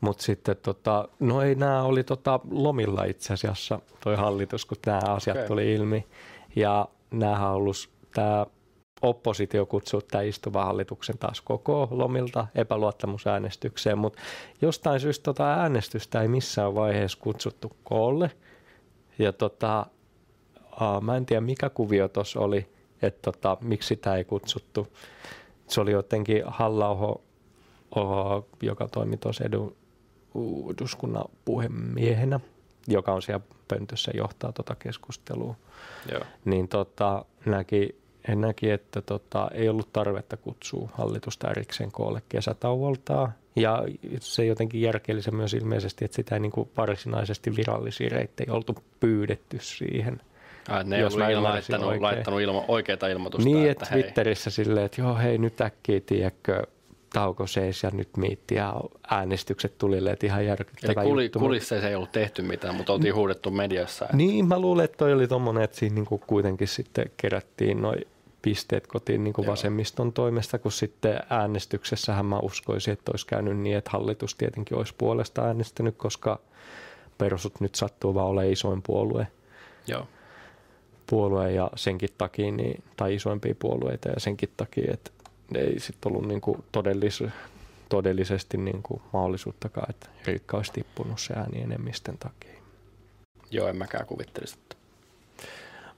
Mutta 0.00 0.22
sitten 0.22 0.56
tota, 0.62 1.08
no 1.20 1.42
ei 1.42 1.54
nämä 1.54 1.82
oli 1.82 2.04
tota 2.04 2.40
lomilla 2.50 3.04
itse 3.04 3.32
asiassa 3.32 3.80
toi 4.00 4.16
hallitus, 4.16 4.64
kun 4.64 4.78
nämä 4.86 5.00
asiat 5.06 5.36
Okei. 5.36 5.48
tuli 5.48 5.72
ilmi. 5.72 6.06
Ja 6.56 6.88
näähän 7.10 7.48
on 7.48 7.54
ollut 7.54 7.88
tämä 8.14 8.46
oppositio 9.02 9.66
kutsuu 9.66 10.02
tämä 10.02 10.22
istuva 10.22 10.64
hallituksen 10.64 11.18
taas 11.18 11.40
koko 11.40 11.88
lomilta 11.90 12.46
epäluottamusäänestykseen, 12.54 13.98
mutta 13.98 14.22
jostain 14.62 15.00
syystä 15.00 15.22
tota 15.22 15.54
äänestystä 15.54 16.22
ei 16.22 16.28
missään 16.28 16.74
vaiheessa 16.74 17.18
kutsuttu 17.20 17.72
koolle. 17.84 18.30
Ja 19.18 19.32
tota, 19.32 19.86
Aa, 20.80 21.00
mä 21.00 21.16
en 21.16 21.26
tiedä 21.26 21.40
mikä 21.40 21.70
kuvio 21.70 22.08
tuossa 22.08 22.40
oli, 22.40 22.68
että 23.02 23.32
tota, 23.32 23.56
miksi 23.60 23.86
sitä 23.86 24.16
ei 24.16 24.24
kutsuttu. 24.24 24.88
Se 25.68 25.80
oli 25.80 25.92
jotenkin 25.92 26.42
halla 26.46 27.18
joka 28.62 28.88
toimi 28.88 29.16
tuossa 29.16 29.44
edu, 29.44 29.76
eduskunnan 30.74 31.24
puhemiehenä, 31.44 32.40
joka 32.88 33.12
on 33.12 33.22
siellä 33.22 33.44
pöntössä 33.68 34.10
johtaa 34.14 34.52
tuota 34.52 34.74
keskustelua, 34.74 35.54
Joo. 36.12 36.22
niin 36.44 36.68
tota, 36.68 37.24
näki, 37.46 38.01
en 38.28 38.40
näki, 38.40 38.70
että 38.70 39.02
tota, 39.02 39.50
ei 39.54 39.68
ollut 39.68 39.92
tarvetta 39.92 40.36
kutsua 40.36 40.88
hallitusta 40.92 41.50
erikseen 41.50 41.92
koolle 41.92 42.22
kesätauoltaan. 42.28 43.32
Ja 43.56 43.84
se 44.20 44.44
jotenkin 44.44 44.80
järkeili 44.80 45.22
se 45.22 45.30
myös 45.30 45.54
ilmeisesti, 45.54 46.04
että 46.04 46.14
sitä 46.14 46.34
ei 46.34 46.40
niin 46.40 46.52
kuin 46.52 46.70
varsinaisesti 46.76 47.56
virallisia 47.56 48.08
reittejä 48.08 48.52
oltu 48.52 48.76
pyydetty 49.00 49.58
siihen. 49.60 50.20
Ai, 50.68 50.84
ne 50.84 50.98
Jos 51.00 51.16
mä 51.16 51.28
ilma, 51.28 51.48
laittanut, 51.48 51.86
oikein. 51.86 52.02
laittanut 52.02 52.40
ilma, 52.40 52.64
oikeita 52.68 53.08
ilmoitusta. 53.08 53.44
Niin, 53.44 53.70
että 53.70 53.84
että 53.84 53.94
Twitterissä 53.94 54.50
silleen, 54.50 54.86
että 54.86 55.00
joo 55.00 55.16
hei 55.16 55.38
nyt 55.38 55.60
äkkiä 55.60 56.00
tiedätkö, 56.00 56.66
tauko 57.12 57.46
seis 57.46 57.82
ja 57.82 57.90
nyt 57.92 58.16
miitti 58.16 58.54
ja 58.54 58.74
äänestykset 59.10 59.78
tuli 59.78 60.10
että 60.10 60.26
ihan 60.26 60.40
Eli 60.40 60.48
järkyttävä 60.48 61.02
kuli, 61.02 61.22
juttu. 61.24 61.38
kulisseissa 61.38 61.88
ei 61.88 61.94
ollut 61.94 62.12
tehty 62.12 62.42
mitään, 62.42 62.74
mutta 62.74 62.92
oltiin 62.92 63.14
huudettu 63.14 63.50
mediassa. 63.50 64.04
että- 64.04 64.16
Niin, 64.16 64.48
mä 64.48 64.58
luulen, 64.58 64.84
että 64.84 64.96
toi 64.96 65.12
oli 65.12 65.28
tommonen, 65.28 65.62
että 65.62 65.76
siinä 65.76 65.94
niinku 65.94 66.18
kuitenkin 66.26 66.68
sitten 66.68 67.10
kerättiin 67.16 67.82
noin 67.82 68.04
pisteet 68.42 68.86
kotiin 68.86 69.24
niin 69.24 69.34
kuin 69.34 69.44
Joo. 69.44 69.52
vasemmiston 69.52 70.12
toimesta, 70.12 70.58
kun 70.58 70.72
sitten 70.72 71.20
äänestyksessähän 71.30 72.26
mä 72.26 72.38
uskoisin, 72.38 72.92
että 72.92 73.12
olisi 73.12 73.26
käynyt 73.26 73.58
niin, 73.58 73.76
että 73.76 73.90
hallitus 73.90 74.34
tietenkin 74.34 74.78
olisi 74.78 74.94
puolesta 74.98 75.42
äänestänyt, 75.44 75.96
koska 75.96 76.40
persut 77.18 77.60
nyt 77.60 77.74
sattuu 77.74 78.14
vaan 78.14 78.26
olemaan 78.28 78.52
isoin 78.52 78.82
puolue, 78.82 79.26
Joo. 79.86 80.06
puolue 81.06 81.52
ja 81.52 81.70
senkin 81.76 82.08
takia, 82.18 82.52
niin, 82.52 82.82
tai 82.96 83.14
isoimpia 83.14 83.54
puolueita 83.58 84.08
ja 84.08 84.20
senkin 84.20 84.48
takia, 84.56 84.92
että 84.94 85.10
ei 85.56 85.80
sitten 85.80 86.12
ollut 86.12 86.28
niin 86.28 86.40
kuin 86.40 86.64
todellis, 86.72 87.24
todellisesti 87.88 88.56
niin 88.56 88.82
kuin 88.82 89.02
mahdollisuuttakaan, 89.12 89.90
että 89.90 90.08
Riikka 90.26 90.56
olisi 90.56 90.72
tippunut 90.72 91.20
se 91.20 91.34
äänienemmistön 91.34 92.18
takia. 92.18 92.62
Joo, 93.50 93.68
en 93.68 93.76
mäkään 93.76 94.06
kuvittelisi. 94.06 94.58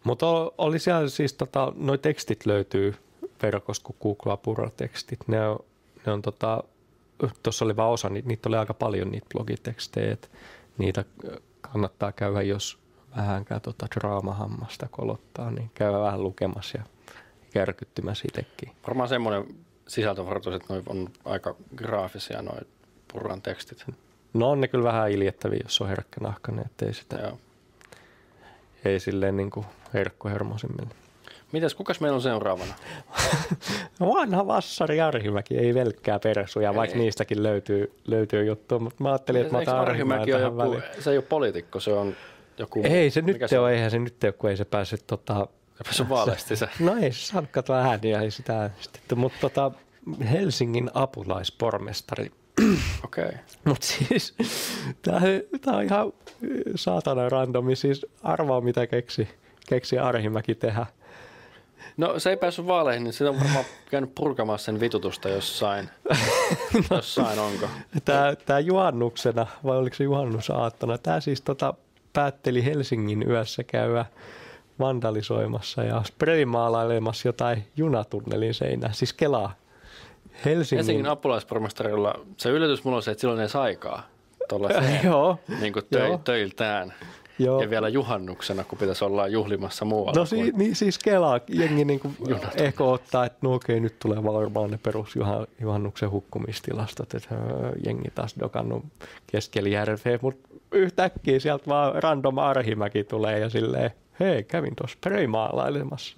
Mutta 0.05 0.27
oli 0.59 0.79
siellä 0.79 1.09
siis, 1.09 1.33
tota, 1.33 1.73
noi 1.77 1.99
tekstit 1.99 2.47
löytyy 2.47 2.95
verkosta, 3.43 3.85
kun 3.85 3.97
googlaa 4.03 4.37
Puro-tekstit. 4.37 5.19
Ne 5.27 5.49
on, 5.49 5.59
ne 6.07 6.13
on 6.13 6.23
tota, 6.23 6.65
tuossa 7.43 7.65
oli 7.65 7.77
vaan 7.77 7.91
osa, 7.91 8.09
niitä, 8.09 8.29
niitä 8.29 8.49
oli 8.49 8.57
aika 8.57 8.75
paljon 8.75 9.11
niitä 9.11 9.27
blogitekstejä, 9.35 10.17
niitä 10.79 11.05
kannattaa 11.61 12.13
käydä, 12.13 12.43
jos 12.43 12.79
vähänkään 13.17 13.61
tota 13.61 13.87
draamahammasta 13.95 14.89
kolottaa, 14.91 15.51
niin 15.51 15.71
käydä 15.75 16.01
vähän 16.01 16.23
lukemassa 16.23 16.79
ja 16.79 16.85
kärkyttymässä 17.55 18.25
itsekin. 18.29 18.73
Varmaan 18.87 19.09
semmoinen 19.09 19.45
sisältövaroitus, 19.89 20.55
että 20.55 20.73
noi 20.75 20.83
on 20.87 21.09
aika 21.25 21.55
graafisia 21.77 22.43
noin 22.43 22.67
Purran 23.13 23.43
tekstit. 23.43 23.85
No 24.35 24.51
on 24.51 24.61
ne 24.61 24.69
kyllä 24.69 24.85
vähän 24.85 25.11
iljettäviä, 25.11 25.61
jos 25.65 25.81
on 25.81 25.89
herkkänahkainen, 25.89 26.67
ettei 26.67 26.95
sitä, 26.95 27.17
Joo. 27.17 27.39
ei 28.85 29.01
silleen 29.01 29.37
niin 29.37 29.51
kuin 29.51 29.67
herkkuhermosimmille. 29.95 30.91
Mites, 31.53 31.75
kukas 31.75 32.01
meillä 32.01 32.17
on 32.17 32.23
seuraavana? 32.23 32.75
Vanha 34.15 34.47
vassari 34.47 35.01
Arhimäki, 35.01 35.59
ei 35.59 35.75
velkkää 35.75 36.19
persuja, 36.19 36.71
Ei. 36.71 36.77
vaikka 36.77 36.99
niistäkin 36.99 37.43
löytyy, 37.43 37.93
löytyy 38.07 38.45
juttu, 38.45 38.81
mutta 38.81 39.03
mä 39.03 39.09
ajattelin, 39.09 39.41
että 39.41 39.53
mä 39.53 39.59
otan 39.59 39.79
Arhimäki 39.79 40.35
on 40.35 40.41
joku, 40.41 40.57
väliin. 40.57 40.83
se 41.01 41.11
ei 41.11 41.17
ole 41.17 41.25
poliitikko, 41.29 41.81
se 41.81 41.93
on 41.93 42.15
joku... 42.59 42.81
Ei 42.85 43.11
se 43.11 43.21
nyt 43.23 43.41
mikä 43.41 43.61
ole, 43.61 43.73
eihän 43.73 43.91
se 43.91 43.99
nyt 43.99 44.25
ole, 44.25 44.33
kun 44.33 44.51
ei 44.51 44.57
se 44.57 44.65
päässyt 44.65 45.07
tota... 45.07 45.49
Se 45.91 46.03
on 46.03 46.09
vaaleasti 46.09 46.57
se. 46.57 46.69
No 46.81 46.97
ei 46.97 47.13
saanut 47.13 47.51
ääniä, 47.71 48.21
ei 48.21 48.31
sitä 48.31 48.59
äänestetty, 48.61 49.15
mutta 49.15 49.39
tota, 49.41 49.71
Helsingin 50.33 50.91
apulaispormestari. 50.95 52.33
Okei. 53.05 53.25
Okay. 53.25 53.39
Mutta 53.65 53.87
siis, 53.87 54.35
tämä 55.03 55.77
on 55.77 55.83
ihan 55.83 56.13
saatana 56.75 57.29
randomi, 57.29 57.77
siis 57.77 58.07
arvaa 58.23 58.61
mitä 58.61 58.87
keksi, 58.87 59.29
keksi 59.69 59.99
Arhimäki 59.99 60.55
tehdä. 60.55 60.87
No 61.97 62.19
se 62.19 62.31
ei 62.31 62.37
päässyt 62.37 62.67
vaaleihin, 62.67 63.05
niin 63.05 63.13
se 63.13 63.29
on 63.29 63.41
varmaan 63.41 63.65
käynyt 63.91 64.15
purkamaan 64.15 64.59
sen 64.59 64.81
vitutusta 64.81 65.29
jossain. 65.29 65.91
jossain 66.91 67.39
onko? 67.39 67.69
Tämä, 68.05 68.37
tämä 68.47 68.59
juhannuksena, 68.59 69.47
vai 69.65 69.77
oliko 69.77 69.97
se 69.97 70.05
juhannusaattona, 70.05 70.99
tämä 70.99 71.21
siis 71.21 71.41
tota, 71.41 71.75
päätteli 72.13 72.65
Helsingin 72.65 73.31
yössä 73.31 73.65
käydä 73.65 74.05
vandalisoimassa 74.79 75.85
ja 75.85 76.03
spraymaalailemassa 76.07 77.29
jotain 77.29 77.65
junatunnelin 77.77 78.55
seinää. 78.55 78.93
Siis 78.93 79.13
kelaa. 79.13 79.55
Helsingin... 80.45 80.79
Helsingin 80.79 81.07
apulaispormestarilla 81.07 82.15
se 82.37 82.51
yllätys 82.51 82.85
mulla 82.85 82.97
on 82.97 83.03
se, 83.03 83.11
että 83.11 83.21
silloin 83.21 83.41
ei 83.41 83.49
saikaa 83.49 84.03
tuollaiseen 84.49 85.01
Joo, 85.11 85.39
niin 85.61 85.73
kuin 85.73 85.85
Joo. 85.91 86.01
töi, 86.09 86.19
töiltään. 86.25 86.93
joo. 87.39 87.63
Ja 87.63 87.71
vielä 87.71 87.89
juhannuksena, 87.89 88.65
kun 88.65 88.79
pitäisi 88.79 89.05
olla 89.05 89.29
juhlimassa 89.29 89.85
muualla. 89.85 90.13
No 90.21 90.27
si- 90.27 90.53
niin, 90.53 90.77
siis 90.77 90.99
kelaa, 90.99 91.41
jengi 91.49 91.85
niinku 91.85 92.11
ehkä 92.57 92.85
ottaa, 92.85 93.27
että 93.27 93.39
no 93.43 93.55
okei, 93.55 93.81
nyt 93.81 93.99
tulee 93.99 94.25
varmaan 94.25 94.71
ne 94.71 94.79
perus 94.83 95.17
juha- 95.17 95.47
juhannuksen 95.61 96.11
hukkumistilastot, 96.11 97.15
että 97.15 97.35
öö, 97.35 97.73
jengi 97.87 98.11
taas 98.15 98.35
dokannut 98.41 98.85
keskellä 99.27 99.69
järveä, 99.69 100.19
mutta 100.23 100.49
yhtäkkiä 100.73 101.41
sieltä 101.41 101.65
vaan 101.67 102.03
random 102.03 102.39
Arhimäki 102.39 103.05
tulee 103.05 103.39
ja 103.39 103.51
silleen 103.51 103.91
hei, 104.21 104.43
kävin 104.45 104.77
tuossa 104.77 104.99
preimaalailemassa. 105.01 106.15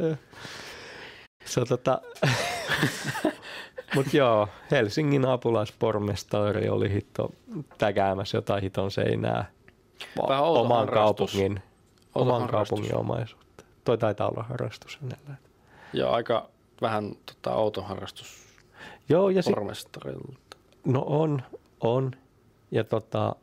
Se 1.45 1.65
tota, 1.65 2.00
Mutta 3.95 4.17
joo, 4.17 4.49
Helsingin 4.71 5.26
apulaispormestari 5.26 6.69
oli 6.69 6.93
hitto 6.93 7.33
tägäämässä 7.79 8.37
jotain 8.38 8.62
hiton 8.62 8.91
seinää 8.91 9.50
Vähän 10.29 10.45
oman 10.45 10.79
harrastus. 10.79 11.33
kaupungin, 11.33 11.62
oman 12.15 12.41
harrastus. 12.41 12.69
kaupungin 12.71 12.97
omaisuutta. 12.97 13.65
Toi 13.85 13.99
taitaa 13.99 14.29
olla 14.29 14.43
harrastus 14.43 14.99
hänellä. 15.03 15.35
Joo, 15.93 16.12
aika 16.12 16.49
vähän 16.81 17.12
tota, 17.26 17.57
outo 17.57 17.83
harrastus 17.83 18.47
Joo, 19.09 19.29
ja 19.31 19.43
pormestarilta. 19.45 20.57
no 20.85 21.05
on, 21.07 21.43
on. 21.81 22.11
Ja 22.71 22.85
tota, 22.85 23.37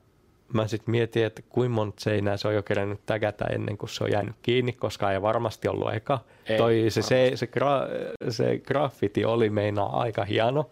mä 0.53 0.67
sitten 0.67 0.91
mietin, 0.91 1.25
että 1.25 1.41
kuinka 1.49 1.75
monta 1.75 2.01
seinää 2.01 2.37
se 2.37 2.47
on 2.47 2.55
jo 2.55 2.63
kerännyt 2.63 2.99
tägätä 3.05 3.45
ennen 3.45 3.77
kuin 3.77 3.89
se 3.89 4.03
on 4.03 4.11
jäänyt 4.11 4.35
kiinni, 4.41 4.73
koska 4.73 5.11
ei 5.11 5.21
varmasti 5.21 5.67
ollut 5.67 5.93
eka. 5.93 6.19
Ei 6.45 6.57
Toi, 6.57 6.85
se, 6.89 7.01
se, 7.01 7.31
se, 7.35 7.47
gra, 7.47 7.81
se 8.29 8.59
graffiti 8.59 9.25
oli 9.25 9.49
meinaa 9.49 9.99
aika 9.99 10.25
hieno, 10.25 10.69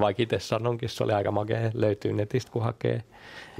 vaikka 0.00 0.22
itse 0.22 0.38
sanonkin, 0.38 0.88
se 0.88 1.04
oli 1.04 1.12
aika 1.12 1.30
makea, 1.30 1.70
löytyy 1.74 2.12
netistä 2.12 2.52
kun 2.52 2.62
hakee. 2.62 3.02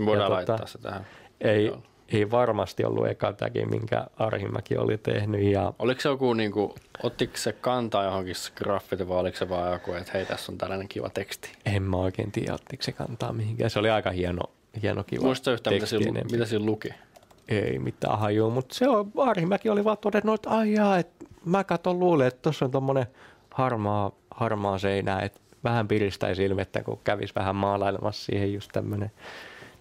Voidaan 0.07 0.31
Ja 0.31 0.35
laittaa 0.35 0.57
tota, 0.57 0.71
se 0.71 0.79
tähän. 0.79 1.07
Ei, 1.41 1.73
ei 2.09 2.31
varmasti 2.31 2.85
ollut 2.85 3.09
eka 3.09 3.33
tägi, 3.33 3.67
minkä 3.67 4.07
Arhimäki 4.17 4.77
oli 4.77 4.99
tehnyt. 4.99 5.43
Ja 5.43 5.73
Oliko 5.79 6.01
se 6.01 6.09
joku, 6.09 6.35
niin 6.35 6.53
kuin, 6.53 6.73
ottiko 7.03 7.37
se 7.37 7.53
kantaa 7.53 8.05
johonkin 8.05 8.35
graffiti 8.57 9.09
vai 9.09 9.19
oliko 9.19 9.37
se 9.37 9.49
vaan 9.49 9.73
joku, 9.73 9.93
että 9.93 10.11
hei 10.15 10.27
tässä 10.27 10.53
on 10.53 10.59
tällainen 10.59 10.89
kiva 10.89 11.09
teksti? 11.09 11.53
en 11.67 11.83
mä 11.83 11.97
oikein 11.97 12.33
tiedä, 12.33 12.55
ottiko 12.55 12.83
se 12.83 12.93
kantaa 12.93 13.33
mihinkään. 13.33 13.71
Se 13.71 13.79
oli 13.79 13.91
aika 13.91 14.11
hieno, 14.11 14.43
hieno 14.83 15.05
kiva 15.05 15.25
Muista 15.27 15.53
yhtään, 15.53 15.75
mitä 15.75 15.87
siinä, 15.87 16.09
enempi. 16.09 16.33
mitä 16.33 16.47
siinä 16.47 16.65
luki? 16.67 16.89
Ei 17.49 17.79
mitään 17.79 18.19
hajua, 18.19 18.51
mutta 18.51 18.75
se 18.75 18.89
on, 18.89 19.13
Arhimäki 19.19 19.69
oli 19.69 19.85
vaan 19.85 19.99
todennut, 19.99 20.35
että 20.35 20.51
ai 20.51 20.73
jaa, 20.73 20.99
että 20.99 21.25
mä 21.45 21.65
katon 21.65 21.99
luulen, 21.99 22.27
että 22.27 22.43
tuossa 22.43 22.65
on 22.65 22.71
tommonen 22.71 23.07
harmaa, 23.51 24.11
harmaa 24.31 24.79
seinä, 24.79 25.21
että 25.21 25.41
vähän 25.65 25.89
piristäisi 25.89 26.45
ilmettä, 26.45 26.83
kun 26.83 27.01
kävisi 27.05 27.35
vähän 27.35 27.57
maalailemassa 27.57 28.25
siihen 28.27 28.53
just 28.53 28.71
tämmönen 28.73 29.11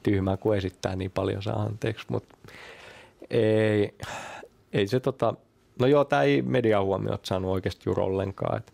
tyhmä, 0.03 0.37
kun 0.37 0.55
esittää 0.55 0.95
niin 0.95 1.11
paljon 1.11 1.41
saa 1.43 1.61
anteeksi, 1.61 2.05
mutta 2.09 2.37
ei, 3.29 3.93
ei 4.73 4.87
se 4.87 4.99
tota, 4.99 5.33
no 5.79 5.87
joo, 5.87 6.05
tämä 6.05 6.21
ei 6.21 6.41
median 6.41 6.83
huomiota 6.83 7.27
saanut 7.27 7.51
oikeasti 7.51 7.83
juuri 7.85 8.01
ollenkaan, 8.01 8.57
että 8.57 8.71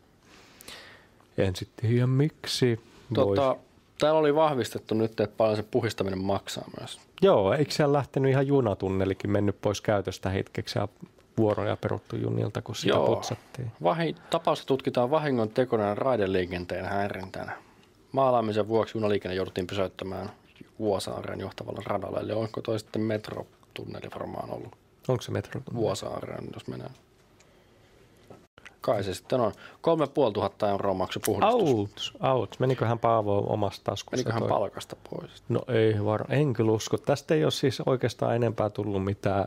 en 1.37 1.55
sitten 1.55 1.89
tiedä 1.89 2.07
miksi. 2.07 2.75
Vois- 2.75 3.13
Tota, 3.15 3.55
täällä 4.01 4.19
oli 4.19 4.35
vahvistettu 4.35 4.95
nyt, 4.95 5.11
että 5.19 5.35
paljon 5.37 5.57
se 5.57 5.63
puhistaminen 5.63 6.23
maksaa 6.23 6.65
myös. 6.79 6.99
Joo, 7.21 7.53
eikö 7.53 7.71
siellä 7.71 7.97
lähtenyt 7.97 8.31
ihan 8.31 8.47
junatunnelikin 8.47 9.29
mennyt 9.31 9.61
pois 9.61 9.81
käytöstä 9.81 10.29
hetkeksi 10.29 10.79
ja 10.79 10.87
vuoroja 11.37 11.77
peruttu 11.77 12.15
junilta, 12.15 12.61
kun 12.61 12.75
sitä 12.75 12.89
Joo. 12.93 13.07
putsattiin? 13.07 13.71
Vahi, 13.83 14.15
tapausta 14.29 14.65
tutkitaan 14.65 15.11
vahingon 15.11 15.49
tekona 15.49 15.95
raideliikenteen 15.95 16.85
häirintänä. 16.85 17.51
Maalaamisen 18.11 18.67
vuoksi 18.67 18.97
junaliikenne 18.97 19.35
jouduttiin 19.35 19.67
pysäyttämään 19.67 20.29
Vuosaareen 20.79 21.39
johtavalla 21.39 21.81
radalla. 21.85 22.19
Eli 22.19 22.33
onko 22.33 22.61
toi 22.61 22.79
sitten 22.79 23.01
metrotunneli 23.01 24.07
varmaan 24.15 24.49
ollut 24.49 24.75
Onko 25.07 25.21
se 25.21 25.31
metro? 25.31 25.61
Vuosaareen, 25.73 26.47
jos 26.53 26.67
menee? 26.67 26.89
Kai 28.81 29.03
se 29.03 29.13
sitten 29.13 29.39
on. 29.39 29.51
3500 29.81 30.69
euroa 30.69 30.93
maksu 30.93 31.19
puhdistus. 31.25 31.69
Auts, 31.69 32.13
auts. 32.19 32.59
Meniköhän 32.59 32.99
Paavo 32.99 33.37
omasta 33.37 33.83
taskusta? 33.83 34.15
Meniköhän 34.15 34.41
toi? 34.41 34.49
palkasta 34.49 34.95
pois? 35.09 35.43
No 35.49 35.61
ei 35.67 36.05
var, 36.05 36.25
en 36.29 36.53
kyllä 36.53 36.71
usko. 36.71 36.97
Tästä 36.97 37.35
ei 37.35 37.43
ole 37.43 37.51
siis 37.51 37.81
oikeastaan 37.85 38.35
enempää 38.35 38.69
tullut 38.69 39.03
mitään, 39.03 39.45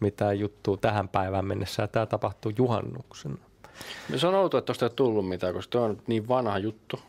mitään 0.00 0.38
juttua 0.38 0.76
tähän 0.76 1.08
päivään 1.08 1.44
mennessä. 1.44 1.86
Tämä 1.86 2.06
tapahtuu 2.06 2.52
juhannuksena. 2.58 3.36
No 4.08 4.18
Se 4.18 4.26
on 4.26 4.34
outoa, 4.34 4.58
että 4.58 4.66
tuosta 4.66 4.86
ei 4.86 4.90
tullut 4.90 5.28
mitään, 5.28 5.54
koska 5.54 5.70
tuo 5.70 5.82
on 5.82 6.02
niin 6.06 6.28
vanha 6.28 6.58
juttu. 6.58 7.00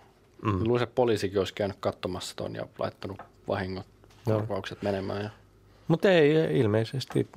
Mm. 0.42 0.64
Luulisin, 0.68 0.84
että 0.84 0.96
poliisikin 0.96 1.40
olisi 1.40 1.54
käynyt 1.54 1.78
katsomassa 1.80 2.36
ton 2.36 2.56
ja 2.56 2.68
laittanut 2.80 3.18
vahingot, 3.48 3.86
korvaukset 4.26 4.82
menemään. 4.82 5.24
Ja... 5.24 5.30
Mutta 5.88 6.12
ei 6.12 6.38
ei 6.38 6.60
ilmeisesti 6.60 7.28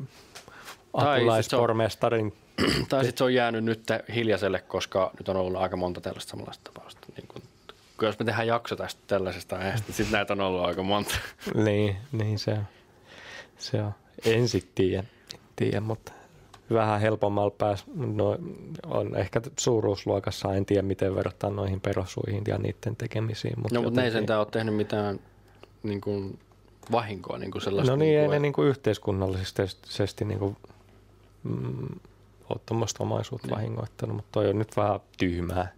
apulaispormestarin. 0.92 2.32
Tai 2.88 3.04
sitten 3.04 3.18
se 3.18 3.24
on 3.24 3.34
jäänyt 3.34 3.64
nyt 3.64 3.82
hiljaiselle, 4.14 4.60
koska 4.60 5.10
nyt 5.18 5.28
on 5.28 5.36
ollut 5.36 5.60
aika 5.60 5.76
monta 5.76 6.00
tällaista 6.00 6.30
samanlaista 6.30 6.70
tapausta. 6.72 7.08
Niin 7.16 7.28
kun, 7.28 7.42
jos 8.02 8.18
me 8.18 8.24
tehdään 8.24 8.46
jakso 8.46 8.76
tästä 8.76 9.00
tällaisesta 9.06 9.56
aiheesta, 9.56 9.86
niin 9.88 9.96
sitten 9.96 10.12
näitä 10.12 10.32
on 10.32 10.40
ollut 10.40 10.64
aika 10.64 10.82
monta. 10.82 11.14
niin, 11.64 11.96
niin 12.12 12.38
se 12.38 12.50
on. 12.50 12.64
Se 13.58 13.82
on. 13.82 13.92
En 14.24 14.48
sit 14.48 14.74
tiedä, 14.74 15.04
tiedä 15.56 15.80
mutta 15.80 16.12
vähän 16.72 17.00
helpommalla 17.00 17.50
pääs. 17.50 17.84
No, 17.94 18.38
on 18.86 19.16
ehkä 19.16 19.40
suuruusluokassa, 19.58 20.54
en 20.54 20.66
tiedä 20.66 20.82
miten 20.82 21.14
verrattuna 21.14 21.56
noihin 21.56 21.80
perosuihin 21.80 22.42
ja 22.46 22.58
niiden 22.58 22.96
tekemisiin. 22.96 23.54
Mutta 23.56 23.74
No, 23.74 23.82
mutta 23.82 24.00
ne 24.00 24.06
ei 24.06 24.12
sentään 24.12 24.40
ole 24.40 24.48
tehnyt 24.50 24.74
mitään 24.74 25.20
niin 25.82 26.00
kuin, 26.00 26.38
vahinkoa 26.92 27.38
niin 27.38 27.50
kuin 27.50 27.62
sellaista. 27.62 27.92
No 27.92 27.96
niin, 27.96 28.18
ei 28.18 28.24
kuin, 28.24 28.34
ne 28.34 28.38
niin 28.38 28.52
kuin 28.52 28.68
yhteiskunnallisesti 28.68 30.24
niin 30.24 30.38
kuin, 30.38 30.56
mm, 31.42 32.00
ole 32.50 32.60
tuommoista 32.66 33.02
omaisuutta 33.02 33.46
Niin. 33.48 33.56
vahingoittanut, 33.56 34.16
mutta 34.16 34.28
toi 34.32 34.48
on 34.50 34.58
nyt 34.58 34.76
vähän 34.76 35.00
tyhmää 35.18 35.72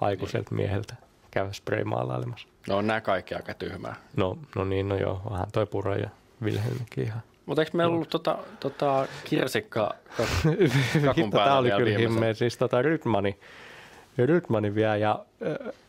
aikuiselta 0.00 0.54
mieheltä 0.54 0.94
käydä 1.30 1.52
spraymaalailemassa. 1.52 2.48
No 2.68 2.76
on 2.76 2.86
nämä 2.86 3.00
kaikki 3.00 3.34
aika 3.34 3.54
tyhmää. 3.54 3.94
No, 4.16 4.38
no 4.56 4.64
niin, 4.64 4.88
no 4.88 4.96
joo, 4.96 5.22
vähän 5.30 5.46
toi 5.52 5.66
Pura 5.66 5.96
ja 5.96 6.10
Vilhelmikin 6.44 7.04
ihan. 7.04 7.22
Mutta 7.46 7.62
eikö 7.62 7.76
meillä 7.76 7.94
ollut 7.94 8.08
tota, 8.08 8.38
tota 8.60 9.06
kirsikka 9.24 9.94
kakun 11.04 11.30
tää 11.30 11.58
oli 11.58 11.70
kyllä 11.70 11.98
himmeä. 11.98 12.34
Siis 12.34 12.56
tota 12.56 12.82
Rydmani, 12.82 13.38
Rydmani 14.18 14.74
vielä 14.74 14.96
ja 14.96 15.24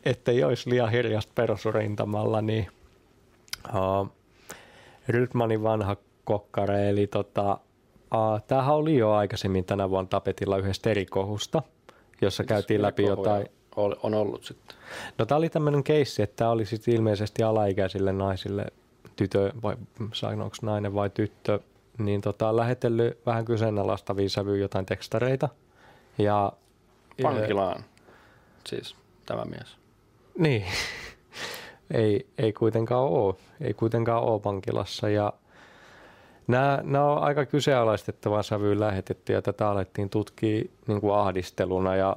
ettei 0.06 0.44
olisi 0.44 0.70
liian 0.70 0.92
hiljasta 0.92 1.32
perusrintamalla, 1.36 2.42
niin 2.42 2.68
uh, 3.70 4.10
Rydmanin 5.08 5.64
vanha 5.64 5.96
kokkare, 6.24 6.90
eli 6.90 7.08
tota, 7.08 7.58
tämähän 8.48 8.76
oli 8.76 8.98
jo 8.98 9.12
aikaisemmin 9.12 9.66
tänä 9.66 9.90
vuonna 9.90 10.10
tapetilla 10.10 10.58
yhdestä 10.58 10.90
eri 10.90 11.06
kohusta, 11.06 11.62
jossa 12.22 12.44
käytiin 12.44 12.80
Mitä 12.80 12.88
läpi 12.88 13.04
kohuja 13.04 13.18
jotain. 13.18 13.48
On 13.76 14.14
ollut 14.14 14.44
sitten. 14.44 14.78
No 15.18 15.26
tämä 15.26 15.38
oli 15.38 15.50
tämmöinen 15.50 15.84
keissi, 15.84 16.22
että 16.22 16.36
tämä 16.36 16.50
oli 16.50 16.66
sitten 16.66 16.94
ilmeisesti 16.94 17.44
alaikäisille 17.44 18.14
naisille, 18.14 18.66
tytö 19.16 19.52
vai 19.64 19.76
sanoiko 20.14 20.56
nainen 20.62 20.94
vai 20.94 21.10
tyttö, 21.10 21.60
niin 21.98 22.22
tota, 22.22 22.56
lähetellyt 22.56 23.26
vähän 23.26 23.46
kyseenalaistavia 23.46 24.30
sävyjä 24.30 24.62
jotain 24.62 24.86
tekstareita. 24.86 25.50
Ja, 26.18 26.52
Vankilaan 27.24 27.84
siis 28.68 28.96
tämä 29.26 29.46
mies. 29.46 29.78
niin, 30.38 30.66
ei, 31.94 32.28
ei 32.38 32.54
kuitenkaan 32.54 33.04
ole, 33.04 33.36
ei 33.62 33.74
kuitenkaan 33.74 34.24
ole 34.24 34.42
vankilassa 34.46 35.10
ja 35.10 35.34
Nämä, 36.48 36.80
nämä 36.84 37.06
on 37.06 37.24
aika 37.24 37.46
kyseenalaistettavaa 37.46 38.44
sävyyn 38.44 38.80
lähetetty 38.80 39.34
ja 39.34 39.42
tätä 39.42 39.70
alettiin 39.70 40.10
tutkia 40.10 40.64
niin 40.88 41.02
kuin 41.02 41.16
ahdisteluna 41.16 41.96
ja 41.96 42.16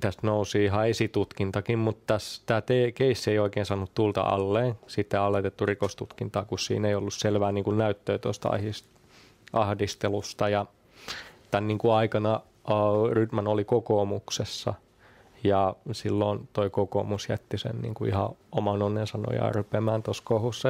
tästä 0.00 0.26
nousi 0.26 0.64
ihan 0.64 0.88
esitutkintakin, 0.88 1.78
mutta 1.78 2.02
tässä, 2.06 2.42
tämä 2.46 2.60
te- 2.60 2.92
keissi 2.92 3.30
ei 3.30 3.38
oikein 3.38 3.66
saanut 3.66 3.94
tulta 3.94 4.20
alleen. 4.20 4.74
Sitten 4.86 5.20
aloitettu 5.20 5.66
rikostutkintaa, 5.66 6.44
kun 6.44 6.58
siinä 6.58 6.88
ei 6.88 6.94
ollut 6.94 7.14
selvää 7.14 7.52
niin 7.52 7.64
kuin 7.64 7.78
näyttöä 7.78 8.18
tuosta 8.18 8.50
ahdistelusta 9.52 10.48
ja 10.48 10.66
tämän 11.50 11.68
niin 11.68 11.78
kuin 11.78 11.92
aikana 11.92 12.40
uh, 12.70 13.10
Rydman 13.10 13.48
oli 13.48 13.64
kokoomuksessa 13.64 14.74
ja 15.44 15.74
silloin 15.92 16.48
toi 16.52 16.70
kokoomus 16.70 17.28
jätti 17.28 17.58
sen 17.58 17.80
niin 17.82 17.94
kuin 17.94 18.10
ihan 18.10 18.30
oman 18.52 18.82
onnensa 18.82 19.18
nojaan 19.18 19.54
rypemään 19.54 20.02
tuossa 20.02 20.22
kohussa. 20.26 20.68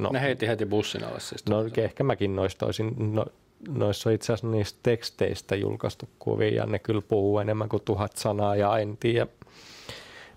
No, 0.00 0.10
Ne 0.12 0.20
heitti 0.20 0.48
heti 0.48 0.66
bussin 0.66 1.04
alle 1.04 1.20
siis. 1.20 1.46
No 1.46 1.56
ehkä 1.76 2.04
mäkin 2.04 2.36
noista 2.36 2.66
olisin, 2.66 3.14
no, 3.14 3.26
noissa 3.68 4.08
on 4.08 4.14
itse 4.14 4.32
asiassa 4.32 4.46
niistä 4.46 4.78
teksteistä 4.82 5.56
julkaistu 5.56 6.08
kuvia 6.18 6.54
ja 6.54 6.66
ne 6.66 6.78
kyllä 6.78 7.02
puhuu 7.02 7.38
enemmän 7.38 7.68
kuin 7.68 7.82
tuhat 7.84 8.16
sanaa 8.16 8.56
ja 8.56 8.78
en 8.78 8.96
tiedä 8.96 9.26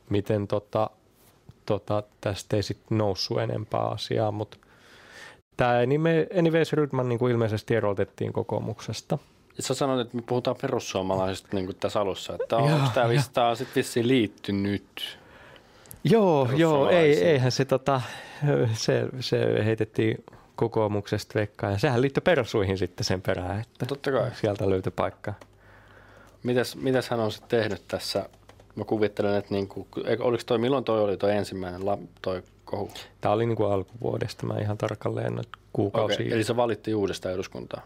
miten 0.10 0.48
tota, 0.48 0.90
tota, 1.66 2.04
tästä 2.22 2.56
ei 2.56 2.64
sitten 2.64 2.98
noussut 2.98 3.40
enempää 3.40 3.82
asiaa, 3.82 4.32
mutta 4.32 4.58
tämä 5.58 5.74
Anyways 6.40 6.74
Rydman 6.74 7.10
niin 7.10 7.20
kuin 7.20 7.32
ilmeisesti 7.32 7.76
erotettiin 7.76 8.34
kokoomuksesta. 8.34 9.18
Sä 9.60 9.74
sanoit, 9.74 10.02
että 10.02 10.16
me 10.18 10.24
puhutaan 10.26 10.56
perussuomalaisista 10.62 11.50
niin 11.52 11.66
kuin 11.66 11.76
tässä 11.76 12.00
alussa, 12.02 12.34
että 12.42 12.56
Joo, 12.56 12.66
on 12.66 12.90
tämä 13.34 13.48
on 13.48 13.58
sitten 13.58 13.76
vissiin 13.76 14.08
liittynyt. 14.08 15.20
Joo, 16.04 16.50
joo, 16.56 16.90
ei, 16.90 17.24
eihän 17.24 17.52
se, 17.52 17.66
tota, 17.66 18.02
se, 18.74 19.08
se 19.20 19.66
heitettiin 19.66 20.24
kokoomuksesta 20.56 21.40
vekkaan 21.40 21.74
ja 21.74 21.80
sehän 21.80 22.02
liittyi 22.02 22.22
persuihin 22.22 22.78
sitten 22.78 23.04
sen 23.04 23.22
perään, 23.22 23.60
että 23.60 23.86
Totta 23.86 24.12
kai. 24.12 24.32
sieltä 24.42 24.70
löytyi 24.70 24.92
paikka. 24.96 25.34
Mitäs, 26.44 26.76
mitäs 26.76 27.10
hän 27.10 27.20
on 27.20 27.32
sitten 27.32 27.60
tehnyt 27.60 27.88
tässä? 27.88 28.30
Mä 28.76 28.84
kuvittelen, 28.84 29.36
että 29.36 29.54
niin 29.54 29.68
kuin, 29.68 29.88
oliko 30.20 30.44
toi, 30.46 30.58
milloin 30.58 30.84
toi 30.84 31.02
oli 31.02 31.18
toi 31.18 31.32
ensimmäinen 31.32 31.86
la, 31.86 31.98
toi 32.22 32.44
kohu? 32.66 32.92
Tämä 33.22 33.34
oli 33.34 33.46
niin 33.46 33.56
kuin 33.56 33.72
alkuvuodesta, 33.72 34.46
mä 34.46 34.60
ihan 34.60 34.78
tarkalleen 34.78 35.36
noita 35.36 35.60
kuukausia. 35.74 36.16
Okei, 36.16 36.34
eli 36.34 36.44
se 36.44 36.56
valittiin 36.56 36.96
uudestaan 36.96 37.36
eduskuntaa. 37.36 37.82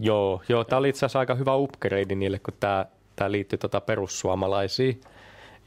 Joo, 0.00 0.42
joo 0.48 0.64
tämä 0.64 0.78
oli 0.78 0.88
itse 0.88 0.98
asiassa 0.98 1.18
aika 1.18 1.34
hyvä 1.34 1.54
upgrade 1.54 2.14
niille, 2.14 2.38
kun 2.38 2.54
tämä, 2.60 2.86
tämä 3.16 3.32
liittyi 3.32 3.58
tota 3.58 3.80
perussuomalaisiin. 3.80 5.00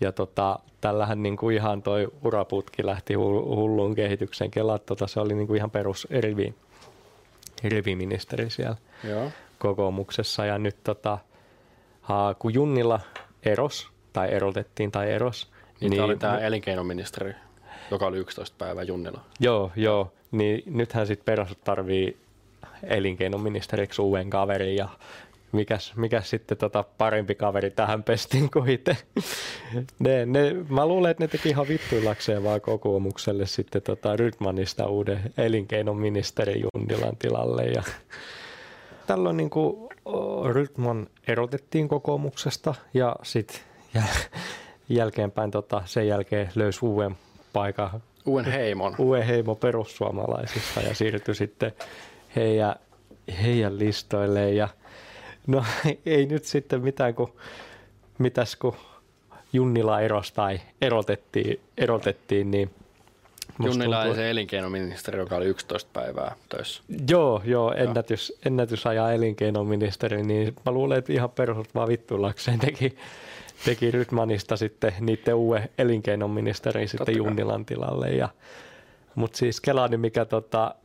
Ja 0.02 0.12
tota, 0.12 0.60
tällähän 0.82 1.24
niin 1.24 1.38
kuin 1.38 1.56
ihan 1.56 1.84
toi 1.84 2.08
uraputki 2.24 2.86
lähti 2.86 3.14
hulluun 3.14 3.96
kehitykseen. 3.96 4.52
Kela, 4.52 4.80
tota, 4.80 5.08
se 5.08 5.20
oli 5.20 5.34
niin 5.36 5.48
kuin 5.48 5.58
ihan 5.58 5.72
perus 5.72 6.08
rivi, 6.20 6.56
riviministeri 7.64 8.50
siellä 8.50 8.76
Joo. 9.10 9.32
kokoomuksessa. 9.60 10.46
Ja 10.46 10.58
nyt 10.58 10.78
tota, 10.84 11.18
ha, 12.02 12.36
kun 12.40 12.54
Junnilla 12.54 13.00
eros, 13.44 13.88
tai 14.14 14.34
erotettiin 14.34 14.92
tai 14.92 15.12
eros. 15.12 15.52
Niin, 15.80 15.90
niin 15.90 15.98
tämä 15.98 16.06
oli 16.06 16.18
tämä 16.18 16.38
elinkeinoministeri, 16.40 17.34
joka 17.92 18.06
oli 18.06 18.18
11 18.18 18.56
päivää 18.58 18.84
Junnilla. 18.84 19.22
Joo, 19.40 19.72
joo. 19.76 20.14
Niin 20.32 20.64
nythän 20.66 21.08
sitten 21.08 21.26
perus 21.26 21.58
tarvii 21.64 22.18
elinkeinoministeriksi 22.84 24.02
uuden 24.02 24.30
kaverin 24.30 24.76
ja 24.76 24.90
mikäs, 25.54 25.96
mikäs 25.96 26.30
sitten 26.30 26.58
tota 26.58 26.84
parempi 26.98 27.36
kaveri 27.36 27.72
tähän 27.72 28.04
pestiin 28.04 28.52
kuin 28.52 28.70
itse. 28.70 28.98
ne, 30.00 30.26
ne, 30.26 30.54
mä 30.70 30.86
luulen, 30.86 31.12
että 31.12 31.24
ne 31.24 31.28
teki 31.28 31.50
ihan 31.50 31.68
vittuillakseen 31.68 32.44
vaan 32.44 32.62
kokoomukselle 32.62 33.46
sitten 33.46 33.82
tota 33.82 34.16
Rydmanista 34.16 34.88
uuden 34.88 35.34
elinkeinoministeri 35.38 36.62
Junnilan 36.62 37.18
tilalle. 37.18 37.66
Ja 37.66 37.84
tällöin 39.08 39.38
niin 39.38 39.50
kuin 39.50 39.90
Rydman 40.52 41.08
erotettiin 41.28 41.88
kokoomuksesta 41.88 42.76
ja 42.94 43.16
sitten 43.24 43.60
jäl- 43.98 44.40
jälkeenpäin 44.90 45.52
tota, 45.52 45.82
sen 45.86 46.08
jälkeen 46.08 46.50
löysi 46.56 46.80
uuden 46.86 47.18
paikan. 47.54 48.04
Uuden 48.26 48.52
heimon. 48.52 48.96
Uuden 48.98 49.24
heimo 49.24 49.56
perussuomalaisista 49.56 50.82
ja 50.82 50.96
siirtyi 50.96 51.36
sitten 51.36 51.72
heidän, 52.36 52.76
heidän 53.44 53.80
listoille 53.80 54.52
ja 54.52 54.70
no 55.48 55.66
ei 56.06 56.26
nyt 56.26 56.46
sitten 56.46 56.82
mitään 56.82 57.16
kuin, 57.16 57.32
mitäs 58.18 58.56
kun 58.56 58.76
Junnila 59.54 60.02
eros 60.02 60.32
tai 60.32 60.60
erotettiin, 60.82 61.60
erotettiin 61.78 62.52
niin 62.52 62.70
Junnila 63.60 63.96
tuntuu, 63.96 64.16
se 64.16 64.30
elinkeinoministeri, 64.30 65.20
joka 65.20 65.36
oli 65.36 65.46
11 65.46 65.90
päivää 65.94 66.36
töissä. 66.50 66.84
Joo, 67.10 67.42
joo, 67.46 67.74
ennätys, 67.74 68.34
ennätys 68.46 68.88
ajaa 68.88 69.14
elinkeinoministeri, 69.14 70.24
niin 70.24 70.56
mä 70.66 70.72
luulen, 70.72 70.98
että 70.98 71.14
ihan 71.14 71.30
perusut 71.30 71.76
vaan 71.76 71.88
vittullakseen 71.88 72.60
teki, 72.60 72.98
teki 73.66 73.92
Rytmanista 73.92 74.58
sitten 74.58 74.94
niiden 75.00 75.36
uuden 75.36 75.70
elinkeinoministerin 75.78 76.90
sitten 76.90 77.18
Junnilan 77.18 77.66
tilalle. 77.66 78.10
Ja, 78.10 78.30
mutta 79.16 79.38
siis 79.38 79.62
Kelani, 79.62 79.98
mikä 79.98 80.26
tota, 80.26 80.76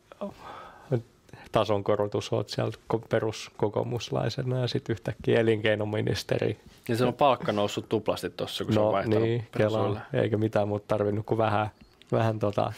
tasonkorotus 1.53 2.33
oot 2.33 2.49
siellä 2.49 2.73
peruskokoomuslaisena 3.09 4.61
ja 4.61 4.69
sitten 4.69 4.93
yhtäkkiä 4.93 5.41
elinkeinoministeri. 5.41 6.61
Ja 6.89 6.97
se 6.97 7.05
on 7.05 7.15
palkka 7.15 7.53
noussut 7.53 7.89
tuplasti 7.89 8.31
tuossa, 8.31 8.65
kun 8.65 8.75
no, 8.75 8.81
se 8.81 8.87
on 8.87 8.93
vaihtanut 8.93 9.23
niin, 9.23 9.47
Kela, 9.57 10.01
eikä 10.13 10.37
mitään 10.37 10.69
muuta 10.69 10.85
tarvinnut 10.89 11.27
kuin 11.27 11.39
vähän, 11.39 11.69
vähän 12.13 12.39
tota, 12.39 12.73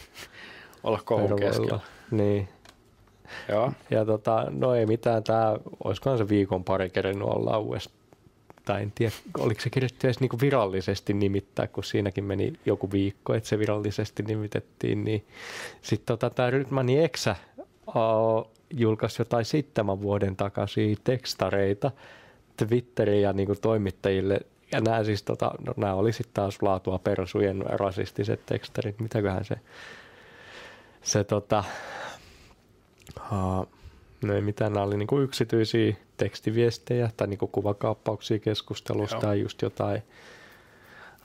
olla 0.83 0.99
kohun 1.05 1.39
keskellä. 1.39 1.79
Niin. 2.11 2.47
Joo. 3.49 3.71
Ja 3.89 4.05
tota, 4.05 4.45
no 4.49 4.75
ei 4.75 4.85
mitään, 4.85 5.23
tämä, 5.23 5.55
olisikohan 5.83 6.17
se 6.17 6.29
viikon 6.29 6.63
pari 6.63 6.89
kerennyt 6.89 7.27
olla 7.27 7.57
uudestaan 7.57 8.01
tai 8.65 8.81
en 8.81 8.91
tiedä, 8.95 9.13
oliko 9.37 9.61
se 9.61 9.69
kirjoitettu 9.69 10.07
edes 10.07 10.19
niin 10.19 10.41
virallisesti 10.41 11.13
nimittää, 11.13 11.67
kun 11.67 11.83
siinäkin 11.83 12.23
meni 12.23 12.53
joku 12.65 12.91
viikko, 12.91 13.33
että 13.33 13.49
se 13.49 13.59
virallisesti 13.59 14.23
nimitettiin, 14.23 15.03
niin 15.03 15.25
sitten 15.81 16.05
tota, 16.05 16.29
tämä 16.29 16.49
Rydmanin 16.49 17.03
Eksä 17.03 17.35
julkaisi 18.73 19.21
jotain 19.21 19.45
seitsemän 19.45 20.01
vuoden 20.01 20.35
takaisin 20.35 20.97
tekstareita 21.03 21.91
Twitteriin 22.57 23.21
ja 23.21 23.33
niin 23.33 23.45
kuin 23.45 23.61
toimittajille. 23.61 24.39
Ja 24.71 24.81
nämä 24.81 25.03
siis, 25.03 25.23
tota, 25.23 25.51
no, 25.65 25.73
nämä 25.77 25.93
oli 25.93 26.13
sitten 26.13 26.33
taas 26.33 26.61
laatua 26.61 26.99
persujen 26.99 27.61
rasistiset 27.65 28.45
tekstarit. 28.45 28.99
Mitäköhän 28.99 29.45
se, 29.45 29.55
se 31.01 31.23
tota, 31.23 31.63
uh, 33.31 33.67
no 34.21 34.33
ei 34.33 34.41
mitään, 34.41 34.73
nämä 34.73 34.85
oli 34.85 34.97
niin 34.97 35.07
kuin 35.07 35.23
yksityisiä 35.23 35.95
tekstiviestejä 36.17 37.09
tai 37.17 37.27
niin 37.27 37.37
kuin 37.37 37.51
kuvakaappauksia 37.51 38.39
keskustelusta 38.39 39.15
Joo. 39.15 39.21
tai 39.21 39.41
just 39.41 39.61
jotain 39.61 40.03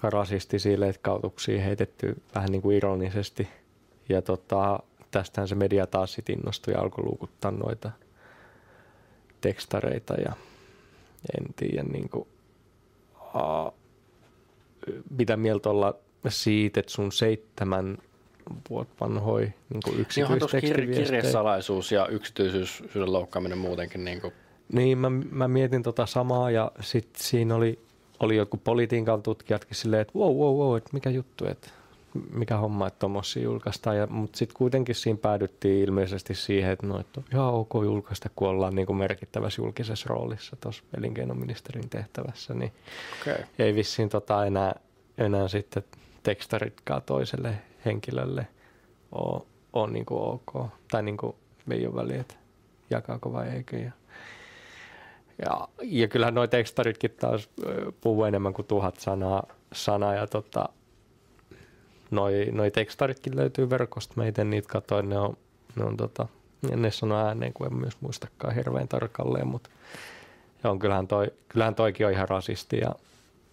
rasistisia 0.03 0.81
leikkautuksia 0.81 1.63
heitetty 1.63 2.23
vähän 2.35 2.51
niin 2.51 2.63
kuin 2.63 2.77
ironisesti. 2.77 3.49
Ja 4.09 4.23
tota, 4.23 4.81
tästähän 5.19 5.49
se 5.49 5.55
media 5.55 5.87
taas 5.87 6.13
sitten 6.13 6.39
innostui 6.39 6.75
ja 6.75 6.81
alkoi 6.81 7.05
luukuttaa 7.05 7.51
noita 7.51 7.91
tekstareita 9.41 10.15
ja 10.15 10.33
en 11.39 11.55
tiedä 11.57 11.83
niin 11.83 12.09
kuin, 12.09 12.29
uh, 13.35 13.75
mitä 15.11 15.37
mieltä 15.37 15.71
olla 15.71 15.95
siitä, 16.29 16.81
että 16.81 16.93
sun 16.93 17.13
seitsemän 17.13 17.99
vuotta 18.71 18.95
vanhoi 19.01 19.53
niin 19.73 20.01
yksityistekstiviestejä. 20.01 20.87
Niin 20.87 21.05
kirjesalaisuus 21.05 21.93
ja 21.93 22.07
yksityisyysyyden 22.07 23.13
loukkaaminen 23.13 23.59
muutenkin. 23.59 24.05
Niin, 24.05 24.21
kuin. 24.21 24.33
niin 24.73 24.99
mä, 24.99 25.11
mä, 25.11 25.49
mietin 25.49 25.83
tota 25.83 26.07
samaa 26.07 26.51
ja 26.51 26.73
sitten 26.81 27.23
siinä 27.23 27.55
oli, 27.55 27.79
oli 28.21 28.37
joku 28.37 28.57
politiikan 28.57 29.23
tutkijatkin 29.23 29.77
silleen, 29.77 30.03
että 30.03 30.19
wow, 30.19 30.37
wow, 30.37 30.57
wow, 30.57 30.77
että 30.77 30.91
mikä 30.93 31.11
juttu, 31.11 31.47
että 31.47 31.71
mikä 32.33 32.57
homma, 32.57 32.87
että 32.87 32.99
tuommoisia 32.99 33.43
julkaistaan. 33.43 33.97
Ja, 33.97 34.07
mutta 34.07 34.39
sitten 34.39 34.57
kuitenkin 34.57 34.95
siinä 34.95 35.19
päädyttiin 35.23 35.85
ilmeisesti 35.85 36.35
siihen, 36.35 36.73
että, 36.73 36.87
no, 36.87 37.01
että 37.01 37.21
on 37.21 37.27
ihan 37.33 37.55
ok 37.55 37.75
julkaista, 37.75 38.31
kun 38.37 38.49
ollaan 38.49 38.75
niin 38.75 38.87
kuin 38.87 38.97
merkittävässä 38.97 39.63
julkisessa 39.63 40.07
roolissa 40.09 40.57
tuossa 40.57 40.83
elinkeinoministerin 40.99 41.91
tehtävässä. 41.91 42.55
Niin 42.55 42.73
okay. 43.23 43.45
ei 43.59 43.75
vissiin 43.75 44.09
tota 44.09 44.47
enää, 44.47 44.75
enää 45.19 45.49
sitten 45.49 45.85
tekstaritkaan 46.23 47.03
toiselle 47.03 47.55
henkilölle 47.85 48.47
ole, 49.13 49.43
ole 49.73 49.91
niin 49.91 50.07
kuin 50.07 50.21
ok. 50.21 50.71
Tai 50.91 51.03
niin 51.03 51.17
kuin 51.17 51.37
ei 51.71 51.87
ole 51.87 51.95
väliä, 51.95 52.21
että 52.21 52.35
jakaako 52.91 53.33
vai 53.33 53.49
eikö. 53.49 53.79
Ja, 53.79 53.91
ja, 55.45 55.69
ja 55.83 56.09
kyllähän 56.09 56.35
nuo 56.35 56.47
tekstaritkin 56.47 57.11
taas 57.11 57.49
puhuu 58.01 58.25
enemmän 58.25 58.55
kuin 58.55 58.67
tuhat 58.67 58.97
sanaa, 58.97 59.47
sanaa 59.73 60.15
ja 60.15 60.27
tota, 60.27 60.69
noi, 62.17 62.49
noi 62.53 62.71
tekstaritkin 62.71 63.37
löytyy 63.37 63.71
verkosta. 63.71 64.15
Mä 64.17 64.27
itse 64.27 64.45
niitä 64.45 64.69
katsoin, 64.69 65.09
ne 65.09 65.19
on, 65.19 65.37
ne 65.77 65.85
on 65.85 65.97
tota, 65.97 66.27
ne 66.77 66.91
sano 66.91 67.17
ääneen, 67.17 67.53
kun 67.53 67.67
en 67.67 67.75
myös 67.75 67.97
muistakaan 68.01 68.55
hirveän 68.55 68.89
tarkalleen, 68.89 69.47
mutta 69.47 69.71
on, 70.65 70.79
kyllähän, 70.79 71.09
toi, 71.09 71.33
kyllähän 71.49 71.75
toikin 71.75 72.07
on 72.07 72.13
ihan 72.13 72.29
rasisti. 72.29 72.79
Ja, 72.79 72.95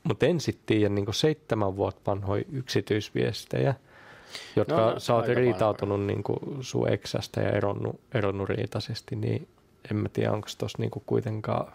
mutta 0.04 0.26
en 0.26 0.39
sitten 0.39 0.65
tiedä 0.65 0.89
niin 0.89 1.13
seitsemän 1.13 1.76
vuotta 1.76 2.12
vanhoja 2.12 2.43
yksityisviestejä, 2.52 3.76
jotka 4.56 4.76
no, 4.76 4.91
no, 4.91 4.99
sä 4.99 5.15
oot 5.15 5.28
riitautunut 5.28 6.06
niin 6.06 6.23
sun 6.62 6.89
eksästä 6.89 7.41
ja 7.41 7.49
eronnut, 7.49 7.99
eronnut 8.13 8.49
riitaisesti, 8.49 9.15
niin 9.15 9.47
en 9.91 9.97
mä 9.97 10.10
tiedä, 10.10 10.32
onko 10.32 10.47
tuossa 10.58 10.78
niin 10.78 10.91
kuitenkaan 11.06 11.73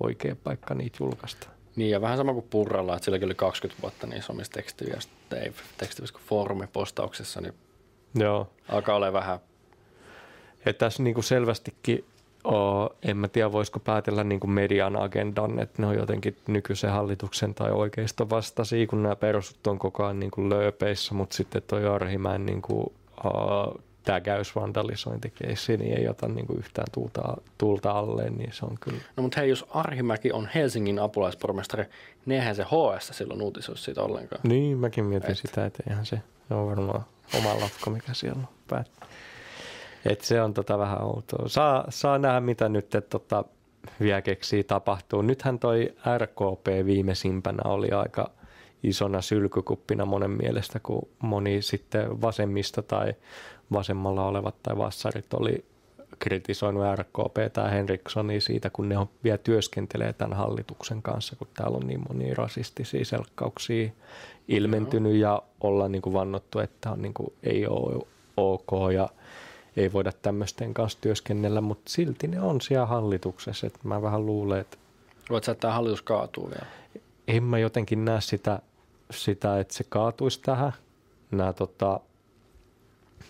oikea 0.00 0.36
paikka 0.44 0.74
niitä 0.74 0.96
julkaista. 1.00 1.48
Niin, 1.78 1.90
ja 1.90 2.00
vähän 2.00 2.16
sama 2.16 2.32
kuin 2.32 2.46
Purralla, 2.50 2.94
että 2.94 3.04
silläkin 3.04 3.26
oli 3.26 3.34
20 3.34 3.82
vuotta 3.82 4.06
niissä 4.06 4.32
omissa 4.32 4.52
tekstiviesteissä, 4.52 5.62
tekstiviesteissä 5.78 6.28
foorumipostauksessa, 6.28 7.40
niin 7.40 7.54
Joo. 8.14 8.50
alkaa 8.68 8.96
olla 8.96 9.12
vähän. 9.12 9.38
Että 10.66 10.86
tässä 10.86 11.02
niin 11.02 11.14
kuin 11.14 11.24
selvästikin, 11.24 12.04
oh, 12.44 12.90
en 13.02 13.16
mä 13.16 13.28
tiedä 13.28 13.52
voisiko 13.52 13.80
päätellä 13.80 14.24
niin 14.24 14.40
kuin 14.40 14.50
median 14.50 14.96
agendan, 14.96 15.58
että 15.58 15.82
ne 15.82 15.88
on 15.88 15.94
jotenkin 15.94 16.36
nykyisen 16.48 16.90
hallituksen 16.90 17.54
tai 17.54 17.70
oikeiston 17.70 18.30
vastaisia, 18.30 18.86
kun 18.86 19.02
nämä 19.02 19.16
perusut 19.16 19.66
on 19.66 19.78
koko 19.78 20.04
ajan 20.04 20.20
niin 20.20 20.30
kuin 20.30 20.50
lööpeissä, 20.50 21.14
mutta 21.14 21.36
sitten 21.36 21.62
toi 21.62 21.86
Arhimäen 21.86 22.46
niin 22.46 22.62
kuin, 22.62 22.92
uh, 24.08 24.14
tägäysvandalisointikeissi 24.14 25.76
niin 25.76 25.98
ei 25.98 26.08
ota 26.08 26.28
niin 26.28 26.46
kuin 26.46 26.58
yhtään 26.58 26.86
tuulta, 26.92 27.36
tuulta 27.58 27.90
alle, 27.90 28.30
niin 28.30 28.52
se 28.52 28.66
on 28.66 28.76
kyllä. 28.80 28.98
No 29.16 29.22
mutta 29.22 29.40
hei, 29.40 29.50
jos 29.50 29.66
Arhimäki 29.70 30.32
on 30.32 30.48
Helsingin 30.54 30.98
apulaispormestari, 30.98 31.84
niin 32.26 32.40
eihän 32.40 32.54
se 32.54 32.64
HS 32.64 33.10
silloin 33.12 33.42
uutisoisi 33.42 33.82
siitä 33.82 34.02
ollenkaan. 34.02 34.40
Niin, 34.44 34.78
mäkin 34.78 35.04
mietin 35.04 35.30
Et. 35.30 35.38
sitä, 35.38 35.66
että 35.66 35.82
eihän 35.88 36.06
se, 36.06 36.20
se 36.48 36.54
on 36.54 36.66
varmaan 36.66 37.04
oma 37.38 37.60
lafka, 37.60 37.90
mikä 37.90 38.14
siellä 38.14 38.38
on 38.38 38.48
päät. 38.68 38.90
Et 40.04 40.20
se 40.20 40.42
on 40.42 40.54
tota 40.54 40.78
vähän 40.78 41.02
outoa. 41.02 41.48
Saa, 41.48 41.84
saa 41.88 42.18
nähdä, 42.18 42.40
mitä 42.40 42.68
nyt 42.68 42.94
että 42.94 43.00
tota, 43.00 43.44
vielä 44.00 44.22
keksii 44.22 44.64
tapahtuu. 44.64 45.22
Nythän 45.22 45.58
toi 45.58 45.94
RKP 46.18 46.86
viimeisimpänä 46.86 47.62
oli 47.64 47.90
aika 47.90 48.30
isona 48.82 49.22
sylkykuppina 49.22 50.04
monen 50.04 50.30
mielestä, 50.30 50.80
kun 50.80 51.08
moni 51.18 51.62
sitten 51.62 52.20
vasemmista 52.20 52.82
tai 52.82 53.14
vasemmalla 53.72 54.24
olevat 54.24 54.54
tai 54.62 54.78
vassarit 54.78 55.34
oli 55.34 55.64
kritisoinut 56.18 56.84
RKP 56.96 57.52
tai 57.52 57.70
Henrikssonia 57.70 58.40
siitä, 58.40 58.70
kun 58.70 58.88
ne 58.88 58.98
on 58.98 59.08
vielä 59.24 59.38
työskentelee 59.38 60.12
tämän 60.12 60.38
hallituksen 60.38 61.02
kanssa, 61.02 61.36
kun 61.36 61.48
täällä 61.54 61.76
on 61.76 61.86
niin 61.86 62.00
monia 62.08 62.34
rasistisia 62.34 63.04
selkkauksia 63.04 63.90
ilmentynyt 64.48 65.14
ja 65.16 65.42
ollaan 65.60 65.92
niin 65.92 66.02
kuin 66.02 66.12
vannottu, 66.12 66.58
että 66.58 66.90
on 66.90 67.02
niin 67.02 67.14
kuin 67.14 67.32
ei 67.42 67.66
ole 67.66 68.06
ok 68.36 68.92
ja 68.94 69.08
ei 69.76 69.92
voida 69.92 70.12
tämmöisten 70.12 70.74
kanssa 70.74 70.98
työskennellä, 71.00 71.60
mutta 71.60 71.90
silti 71.90 72.28
ne 72.28 72.40
on 72.40 72.60
siellä 72.60 72.86
hallituksessa. 72.86 73.66
Et 73.66 73.84
mä 73.84 74.02
vähän 74.02 74.26
luulen, 74.26 74.60
että 74.60 74.76
Voit 75.30 75.44
sä, 75.44 75.52
että 75.52 75.60
tämä 75.60 75.74
hallitus 75.74 76.02
kaatuu 76.02 76.50
vielä? 76.50 76.66
en 77.28 77.44
mä 77.44 77.58
jotenkin 77.58 78.04
näe 78.04 78.20
sitä, 78.20 78.60
sitä 79.10 79.60
että 79.60 79.74
se 79.74 79.84
kaatuisi 79.88 80.40
tähän. 80.40 80.72
Nää, 81.30 81.52
tota, 81.52 82.00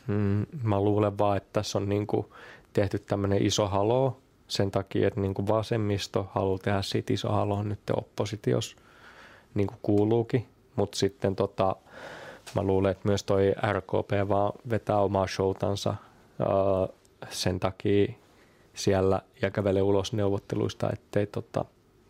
mm, 0.09 0.47
mä 0.63 0.81
luulen 0.81 1.19
vaan, 1.19 1.37
että 1.37 1.49
tässä 1.53 1.79
on 1.79 1.89
niinku 1.89 2.35
tehty 2.73 2.99
tämmöinen 2.99 3.47
iso 3.47 3.69
halo 3.69 4.21
sen 4.49 4.71
takia, 4.71 5.09
että 5.09 5.21
niinku 5.21 5.47
vasemmisto 5.47 6.31
haluaa 6.35 6.59
tehdä 6.59 6.83
siitä 6.83 7.13
iso 7.13 7.29
halo 7.29 7.63
nyt 7.63 7.81
oppositios, 7.97 8.77
niin 9.55 9.67
kuin 9.67 9.79
kuuluukin. 9.83 10.47
Mutta 10.77 10.99
sitten 10.99 11.37
tota, 11.37 11.77
mä 12.55 12.63
luulen, 12.63 12.91
että 12.91 13.09
myös 13.09 13.25
toi 13.25 13.55
RKP 13.73 14.29
vaan 14.29 14.53
vetää 14.71 14.99
omaa 14.99 15.27
showtansa 15.27 15.95
ää, 16.41 16.49
sen 17.31 17.61
takia 17.61 18.13
siellä 18.75 19.23
ja 19.43 19.51
kävelee 19.51 19.83
ulos 19.83 20.13
neuvotteluista, 20.13 20.91
ettei 20.93 21.27
tota, 21.27 21.65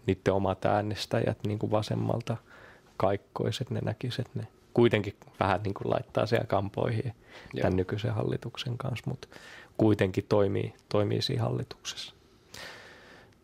niiden 0.06 0.34
omat 0.34 0.64
äänestäjät 0.64 1.38
niin 1.46 1.58
kuin 1.58 1.70
vasemmalta 1.70 2.36
kaikkoiset, 2.96 3.70
ne 3.70 3.80
näkisivät, 3.84 4.28
ne 4.34 4.46
kuitenkin 4.74 5.14
vähän 5.40 5.62
niin 5.62 5.74
kuin 5.74 5.90
laittaa 5.90 6.26
siellä 6.26 6.46
kampoihin 6.46 7.04
Joo. 7.04 7.62
tämän 7.62 7.76
nykyisen 7.76 8.14
hallituksen 8.14 8.78
kanssa, 8.78 9.10
mutta 9.10 9.28
kuitenkin 9.78 10.24
toimii, 10.28 10.74
toimii 10.88 11.22
siinä 11.22 11.42
hallituksessa. 11.42 12.14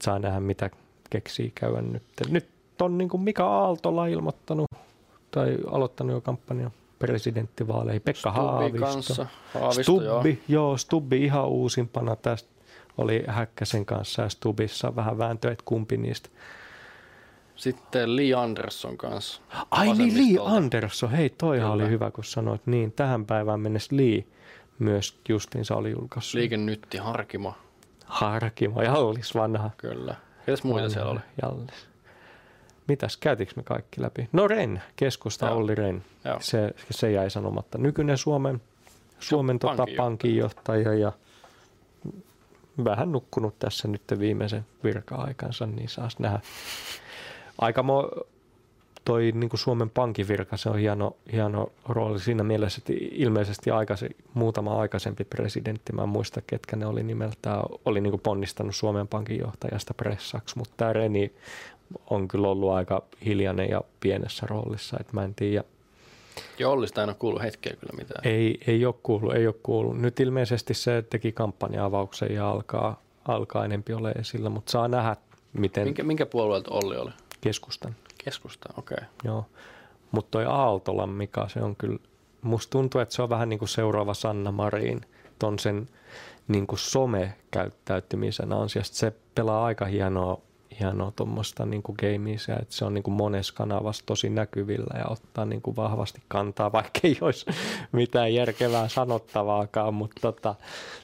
Saa 0.02 0.18
nähdä, 0.18 0.40
mitä 0.40 0.70
keksii 1.10 1.52
käydä 1.54 1.82
nyt. 1.82 2.02
Nyt 2.28 2.48
on 2.82 2.98
niin 2.98 3.08
kuin 3.08 3.20
Mika 3.20 3.46
Aaltola 3.46 4.06
ilmoittanut 4.06 4.66
tai 5.30 5.58
aloittanut 5.70 6.12
jo 6.12 6.20
kampanjan 6.20 6.72
presidenttivaaleihin. 6.98 8.02
Pekka 8.02 8.30
Stubbi 8.30 8.46
Haavisto. 8.46 8.87
kanssa. 8.87 9.26
Haavisto. 9.54 9.82
Stubbi, 9.82 10.42
joo. 10.48 10.66
joo, 10.68 10.76
Stubbi 10.76 11.24
ihan 11.24 11.48
uusimpana 11.48 12.16
tästä 12.16 12.54
oli 12.98 13.24
Häkkäsen 13.26 13.87
kanssa 13.87 14.22
ja 14.22 14.28
Stubissa 14.28 14.96
vähän 14.96 15.18
vääntö, 15.18 15.52
että 15.52 15.62
kumpi 15.64 15.96
niistä. 15.96 16.28
Sitten 17.56 18.16
Lee 18.16 18.34
Anderson 18.34 18.96
kanssa. 18.96 19.42
Ai 19.70 19.92
niin, 19.92 20.14
Lee. 20.16 20.56
Andersson, 20.56 21.10
hei 21.10 21.30
toihan 21.30 21.70
Kyllä. 21.70 21.84
oli 21.84 21.92
hyvä, 21.92 22.10
kun 22.10 22.24
sanoit 22.24 22.66
niin. 22.66 22.92
Tähän 22.92 23.26
päivään 23.26 23.60
mennessä 23.60 23.96
Lee 23.96 24.24
myös 24.78 25.18
justiinsa 25.28 25.76
oli 25.76 25.90
julkaissut. 25.90 26.34
Liike 26.34 26.56
Nytti, 26.56 26.98
Harkimo. 26.98 27.54
Harkimo, 28.04 28.82
Jallis 28.82 29.34
vanha. 29.34 29.70
Kyllä. 29.76 30.14
Ketäs 30.46 30.64
muita 30.64 30.76
vanha 30.82 30.88
siellä 30.88 31.10
oli? 31.10 31.20
Jallis. 31.42 31.88
Mitäs, 32.88 33.16
käytiinkö 33.16 33.52
me 33.56 33.62
kaikki 33.62 34.02
läpi? 34.02 34.28
No 34.32 34.48
Ren, 34.48 34.82
keskusta 34.96 35.46
Joo. 35.46 35.56
Olli 35.56 35.74
Ren. 35.74 36.04
Joo. 36.24 36.36
Se, 36.40 36.70
se 36.90 37.10
jäi 37.10 37.30
sanomatta. 37.30 37.78
Nykyinen 37.78 38.18
Suomen, 38.18 38.60
Suomen 39.18 39.58
tota, 39.58 39.76
pankinjohtaja. 39.76 40.04
pankinjohtaja 40.04 40.94
ja 40.94 41.12
vähän 42.84 43.12
nukkunut 43.12 43.58
tässä 43.58 43.88
nyt 43.88 44.02
viimeisen 44.18 44.66
virka-aikansa, 44.84 45.66
niin 45.66 45.88
saas 45.88 46.18
nähdä. 46.18 46.40
Aika 47.58 47.82
mo, 47.82 48.10
toi 49.04 49.32
niin 49.34 49.50
kuin 49.50 49.60
Suomen 49.60 49.90
pankin 49.90 50.28
virka, 50.28 50.56
se 50.56 50.68
on 50.70 50.78
hieno, 50.78 51.16
hieno 51.32 51.72
rooli 51.88 52.20
siinä 52.20 52.44
mielessä, 52.44 52.78
että 52.78 52.92
ilmeisesti 53.12 53.70
aikaisin, 53.70 54.16
muutama 54.34 54.80
aikaisempi 54.80 55.24
presidentti, 55.24 55.92
mä 55.92 56.02
en 56.02 56.08
muista 56.08 56.40
ketkä 56.46 56.76
ne 56.76 56.86
oli 56.86 57.02
nimeltään, 57.02 57.62
oli 57.84 58.00
niin 58.00 58.10
kuin 58.10 58.20
ponnistanut 58.20 58.76
Suomen 58.76 59.08
pankin 59.08 59.38
johtajasta 59.38 59.94
pressaksi, 59.94 60.58
mutta 60.58 60.74
tämä 60.76 60.92
Reni 60.92 61.32
on 62.10 62.28
kyllä 62.28 62.48
ollut 62.48 62.70
aika 62.70 63.02
hiljainen 63.24 63.70
ja 63.70 63.80
pienessä 64.00 64.46
roolissa, 64.46 64.96
että 65.00 65.12
mä 65.12 65.24
en 65.24 65.34
tiedä, 65.34 65.64
Ja 66.58 66.68
Ollista 66.68 67.02
en 67.02 67.08
ole 67.08 67.16
kuullut 67.18 67.42
hetkeä 67.42 67.76
kyllä 67.80 67.92
mitään. 67.96 68.26
ei, 68.26 68.60
ei 68.66 68.86
ole 68.86 68.94
kuullut, 69.02 69.34
ei 69.34 69.46
ole 69.46 69.54
kuullut. 69.62 70.00
Nyt 70.00 70.20
ilmeisesti 70.20 70.74
se 70.74 71.04
teki 71.10 71.32
kampanja-avauksen 71.32 72.34
ja 72.34 72.50
alkaa, 72.50 73.00
alkaa 73.28 73.64
enempi 73.64 73.92
ole 73.92 74.10
esillä, 74.10 74.50
mutta 74.50 74.72
saa 74.72 74.88
nähdä, 74.88 75.16
miten 75.52 75.84
Minkä, 75.84 76.02
minkä 76.02 76.26
puolueelta 76.26 76.70
Olli 76.70 76.96
oli? 76.96 77.10
Keskustan. 77.44 77.96
Keskusta, 78.24 78.68
okei. 78.78 78.96
Okay. 78.96 79.09
Joo. 79.24 79.46
Mutta 80.11 80.30
toi 80.30 80.44
Aaltolan 80.44 81.09
Mika, 81.09 81.48
se 81.48 81.62
on 81.62 81.76
kyllä, 81.76 81.98
musta 82.42 82.70
tuntuu, 82.70 83.00
että 83.00 83.14
se 83.14 83.22
on 83.22 83.28
vähän 83.28 83.48
niin 83.48 83.59
kuin 83.59 83.68
seuraava 83.68 84.14
Sanna 84.14 84.52
Marin 84.52 85.00
ton 85.38 85.59
sen 85.59 85.88
niin 86.48 86.66
kuin 86.66 86.78
some-käyttäytymisen 86.78 88.52
ansiosta. 88.52 88.96
Se 88.96 89.12
pelaa 89.35 89.64
aika 89.64 89.85
hienoa, 89.85 90.40
hienoa 90.80 91.12
tuommoista 91.16 91.66
niin 91.66 91.83
kuin 91.83 91.96
gameisia, 92.00 92.57
että 92.62 92.74
se 92.74 92.85
on 92.85 92.94
niin 92.94 93.02
kuin 93.02 93.14
monessa 93.14 93.54
kanavassa 93.54 94.07
tosi 94.07 94.30
näkyvillä 94.30 94.98
ja 94.98 95.04
ottaa 95.09 95.44
niin 95.44 95.62
kuin 95.62 95.76
vahvasti 95.76 96.22
kantaa, 96.28 96.72
vaikka 96.72 97.00
ei 97.02 97.18
olisi 97.20 97.46
mitään 97.92 98.35
järkevää 98.35 98.88
sanottavaakaan, 98.88 99.94
mutta 99.94 100.20
tota, 100.20 100.54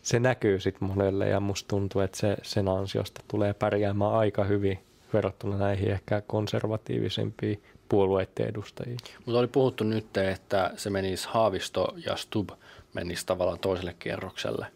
se 0.03 0.20
näkyy 0.20 0.61
sitten 0.61 0.88
monelle 0.88 1.29
ja 1.29 1.40
musta 1.40 1.68
tuntuu, 1.68 2.00
että 2.00 2.18
se, 2.18 2.37
sen 2.42 2.68
ansiosta 2.68 3.20
tulee 3.29 3.55
pärjäämään 3.55 4.12
aika 4.12 4.44
hyvin 4.44 4.79
verrattuna 5.12 5.57
näihin 5.57 5.90
ehkä 5.90 6.23
konservatiivisempiin 6.27 7.62
puolueiden 7.88 8.49
edustajiin. 8.49 8.99
Mutta 9.27 9.38
oli 9.38 9.46
puhuttu 9.46 9.85
nyt, 9.85 10.16
että 10.16 10.70
se 10.77 10.90
menisi 10.90 11.29
Haavisto 11.31 11.94
ja 12.07 12.16
Stub 12.16 12.51
menisi 12.94 13.27
tavallaan 13.27 13.59
toiselle 13.59 13.94
kierrokselle. 13.99 14.66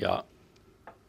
Ja 0.00 0.24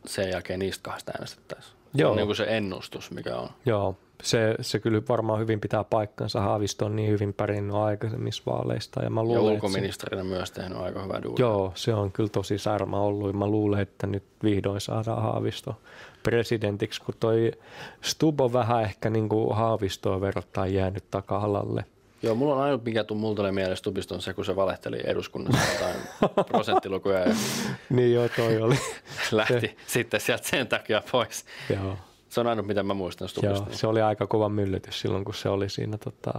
sen 0.05 0.29
jälkeen 0.29 0.59
niistä 0.59 0.83
kahdesta 0.83 1.11
äänestettäisiin. 1.11 1.75
Se 1.95 2.01
Joo. 2.01 2.11
on 2.11 2.17
niin 2.17 2.27
kuin 2.27 2.35
se 2.35 2.45
ennustus, 2.49 3.11
mikä 3.11 3.35
on. 3.35 3.49
Joo, 3.65 3.97
se, 4.23 4.55
se 4.61 4.79
kyllä 4.79 5.01
varmaan 5.09 5.39
hyvin 5.39 5.59
pitää 5.59 5.83
paikkansa. 5.83 6.41
Haavisto 6.41 6.85
on 6.85 6.95
niin 6.95 7.11
hyvin 7.11 7.33
pärjännyt 7.33 7.75
aikaisemmissa 7.75 8.43
vaaleista. 8.45 9.03
Ja, 9.03 9.09
mä 9.09 9.19
Ja 9.19 9.23
luulen, 9.23 9.45
se, 9.45 9.51
ulkoministerinä 9.51 10.23
myös 10.23 10.51
tehnyt 10.51 10.77
aika 10.77 11.03
hyvää 11.03 11.23
duunia. 11.23 11.45
Joo, 11.45 11.71
se 11.75 11.93
on 11.93 12.11
kyllä 12.11 12.29
tosi 12.29 12.57
särmä 12.57 12.97
ollut. 12.97 13.35
Mä 13.35 13.47
luulen, 13.47 13.79
että 13.79 14.07
nyt 14.07 14.23
vihdoin 14.43 14.81
saadaan 14.81 15.21
Haavisto 15.21 15.75
presidentiksi, 16.25 17.01
kun 17.01 17.15
toi 17.19 17.51
Stub 18.01 18.41
on 18.41 18.53
vähän 18.53 18.83
ehkä 18.83 19.09
niin 19.09 19.29
kuin 19.29 19.55
Haavistoa 19.55 20.21
verrattain 20.21 20.73
jäänyt 20.73 21.03
taka-alalle. 21.11 21.85
Joo, 22.23 22.35
mulla 22.35 22.55
on 22.55 22.61
ainut, 22.61 22.83
mikä 22.85 23.03
tuu 23.03 23.17
multa 23.17 23.41
oli 23.41 23.51
mielessä 23.51 23.75
Stubista 23.75 24.15
on 24.15 24.21
se, 24.21 24.33
kun 24.33 24.45
se 24.45 24.55
valehteli 24.55 24.99
eduskunnassa 25.03 25.61
jotain 25.73 25.95
prosenttilukuja 26.51 27.19
ja 27.19 27.35
Niin 27.89 28.13
joo, 28.13 28.29
toi 28.35 28.57
oli. 28.61 28.75
lähti 29.31 29.77
sitten 29.87 30.19
sieltä 30.21 30.47
sen 30.47 30.67
takia 30.67 31.01
pois. 31.11 31.45
joo, 31.69 31.97
Se 32.29 32.39
on 32.39 32.47
ainut, 32.47 32.67
mitä 32.67 32.83
mä 32.83 32.93
muistan 32.93 33.29
Stubista. 33.29 33.55
joo, 33.57 33.67
se 33.71 33.87
oli 33.87 34.01
aika 34.01 34.27
kova 34.27 34.49
myllytys 34.49 34.99
silloin, 35.01 35.25
kun 35.25 35.33
se 35.33 35.49
oli 35.49 35.69
siinä, 35.69 35.97
tota, 35.97 36.31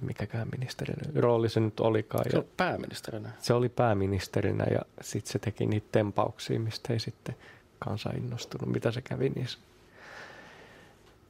mikäkään 0.00 0.48
ministerin 0.58 0.96
rooli 1.22 1.48
se 1.48 1.60
nyt 1.60 1.80
olikaan. 1.80 2.24
Se 2.30 2.38
on 2.38 2.44
pääministerinä. 2.56 3.30
se 3.38 3.54
oli 3.54 3.68
pääministerinä 3.68 4.64
ja 4.70 4.80
sitten 5.00 5.32
se 5.32 5.38
teki 5.38 5.66
niitä 5.66 5.86
tempauksia, 5.92 6.60
mistä 6.60 6.92
ei 6.92 7.00
sitten 7.00 7.34
kansa 7.78 8.10
innostunut. 8.10 8.68
Mitä 8.68 8.90
se 8.90 9.02
kävi 9.02 9.28
niissä 9.28 9.58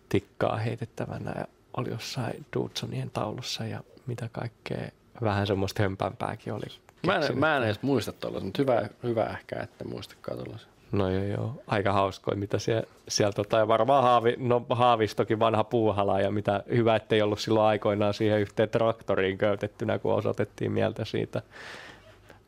tikkaa 0.09 0.57
heitettävänä 0.57 1.33
ja 1.39 1.45
oli 1.77 1.91
jossain 1.91 2.47
Dudsonien 2.57 3.11
taulussa 3.11 3.65
ja 3.65 3.81
mitä 4.07 4.29
kaikkea. 4.33 4.89
Vähän 5.23 5.47
semmoista 5.47 5.83
hömpämpääkin 5.83 6.53
oli. 6.53 6.67
Mä 7.07 7.13
en, 7.13 7.19
keksinyt. 7.21 7.41
mä 7.41 7.57
en 7.57 7.63
edes 7.63 7.83
muista 7.83 8.13
tuollaisen, 8.13 8.47
mutta 8.47 8.63
hyvä, 8.63 8.89
hyvä 9.03 9.25
ehkä, 9.25 9.61
että 9.63 9.85
muistakaan 9.85 10.39
tuollaisen. 10.39 10.69
No 10.93 11.11
joo, 11.11 11.25
joo. 11.25 11.63
Aika 11.67 11.93
hauskoja, 11.93 12.37
mitä 12.37 12.59
siellä, 12.59 12.83
siellä 13.09 13.33
tota, 13.33 13.59
ja 13.59 13.69
varmaan 13.69 14.03
haavi, 14.03 14.35
no, 14.39 14.67
Haavistokin 14.71 15.39
vanha 15.39 15.65
puuhala 15.65 16.21
ja 16.21 16.31
mitä 16.31 16.63
hyvä, 16.69 16.97
ettei 16.97 17.23
ollut 17.23 17.41
silloin 17.41 17.67
aikoinaan 17.67 18.15
siihen 18.15 18.41
yhteen 18.41 18.69
traktoriin 18.69 19.39
köytettynä, 19.39 19.99
kun 19.99 20.15
osoitettiin 20.15 20.73
mieltä 20.73 21.05
siitä 21.05 21.43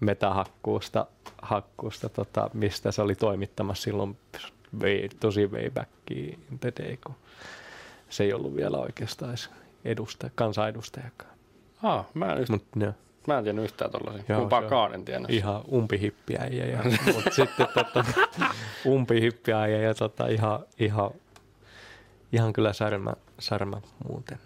metahakkuusta, 0.00 1.06
hakkuusta, 1.42 2.08
tota, 2.08 2.50
mistä 2.54 2.92
se 2.92 3.02
oli 3.02 3.14
toimittamassa 3.14 3.82
silloin 3.82 4.16
way, 4.80 5.08
tosi 5.20 5.46
way 5.46 5.70
back 5.70 5.90
in 6.10 6.38
the 6.60 6.72
day, 6.82 6.96
kun 6.96 7.14
se 8.08 8.24
ei 8.24 8.32
ollut 8.32 8.56
vielä 8.56 8.76
oikeastaan 8.76 9.30
edes 9.30 9.50
edustaja, 9.84 10.30
kansanedustajakaan. 10.34 11.36
Ah, 11.82 12.06
mä 12.14 12.32
en, 12.32 12.38
yht, 12.38 12.48
Mut, 12.48 12.64
no, 12.74 12.92
mä 13.26 13.38
en 13.38 13.44
tiennyt 13.44 13.64
yhtään 13.64 13.90
tuollaisia. 13.90 14.24
Joo, 14.28 14.40
Kumpaakaan 14.40 14.94
en 14.94 15.04
tiennyt. 15.04 15.30
ihan 15.30 15.62
umpihippiäjä. 15.72 16.66
Ja, 16.66 16.82
mutta 17.14 17.30
sitten 17.30 17.68
tota, 17.74 18.04
umpihippiäjä 18.86 19.78
ja 19.78 19.94
tota, 19.94 20.26
ihan, 20.26 20.60
ihan, 20.78 21.10
ihan 22.32 22.52
kyllä 22.52 22.72
särmä, 22.72 23.12
särmä 23.38 23.80
muuten. 24.08 24.38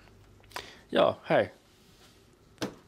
Joo, 0.93 1.21
hei. 1.31 1.51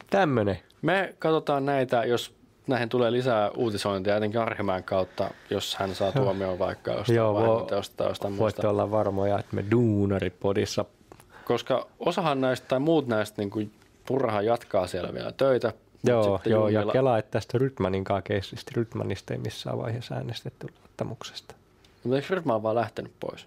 Tämmönen. 0.09 0.59
Me 0.81 1.15
katsotaan 1.19 1.65
näitä, 1.65 2.05
jos 2.05 2.35
näihin 2.67 2.89
tulee 2.89 3.11
lisää 3.11 3.49
uutisointia, 3.49 4.13
jotenkin 4.13 4.41
Arhimäen 4.41 4.83
kautta, 4.83 5.29
jos 5.49 5.75
hän 5.75 5.95
saa 5.95 6.11
tuomioon 6.11 6.59
vaikka 6.59 6.91
jostain 6.91 7.15
Joo, 7.15 7.33
vahingonteosta 7.33 7.95
tai 7.97 8.07
jostain 8.07 8.37
Voitte 8.37 8.67
olla 8.67 8.91
varmoja, 8.91 9.39
että 9.39 9.55
me 9.55 9.65
duunaripodissa 9.71 10.85
Koska 11.45 11.87
osahan 11.99 12.41
näistä 12.41 12.67
tai 12.67 12.79
muut 12.79 13.07
näistä, 13.07 13.41
niin 13.41 13.49
kuin 13.49 13.71
Purrahan 14.07 14.45
jatkaa 14.45 14.87
siellä 14.87 15.13
vielä 15.13 15.31
töitä. 15.31 15.73
Joo, 16.03 16.41
joo 16.45 16.69
ja 16.69 16.85
kelaa, 16.91 17.17
että 17.17 17.31
tästä 17.31 17.57
Rytmanin 17.57 18.03
keissistä. 18.23 18.71
Rytmanista 18.75 19.33
ei 19.33 19.39
missään 19.39 19.77
vaiheessa 19.77 20.15
äänestetty 20.15 20.67
luottamuksesta. 20.79 21.55
Mutta 22.03 22.15
eikö 22.15 22.35
Rydman 22.35 22.63
vaan 22.63 22.75
lähtenyt 22.75 23.11
pois? 23.19 23.45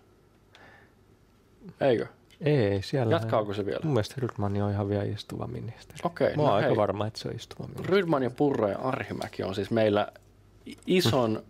Eikö? 1.81 2.07
Ei, 2.41 2.83
siellä. 2.83 3.15
Jatkaako 3.15 3.55
se 3.55 3.67
vielä? 3.67 3.81
Mun 3.85 3.93
mielestä 3.93 4.15
Rytman 4.19 4.63
on 4.63 4.71
ihan 4.71 4.89
vielä 4.89 5.05
istuva 5.05 5.47
ministeri. 5.47 5.99
Okei, 6.03 6.37
Mä 6.37 6.43
oon 6.43 6.49
no 6.51 6.55
aika 6.55 6.69
hei. 6.69 6.77
varma, 6.77 7.07
että 7.07 7.19
se 7.19 7.29
on 7.29 7.35
istuva 7.35 7.67
ministeri. 7.67 7.97
Rydman 7.97 8.23
ja 8.23 8.31
Purra 8.31 8.69
ja 8.69 8.79
Arhimäki 8.79 9.43
on 9.43 9.55
siis 9.55 9.71
meillä 9.71 10.09
ison 10.87 11.43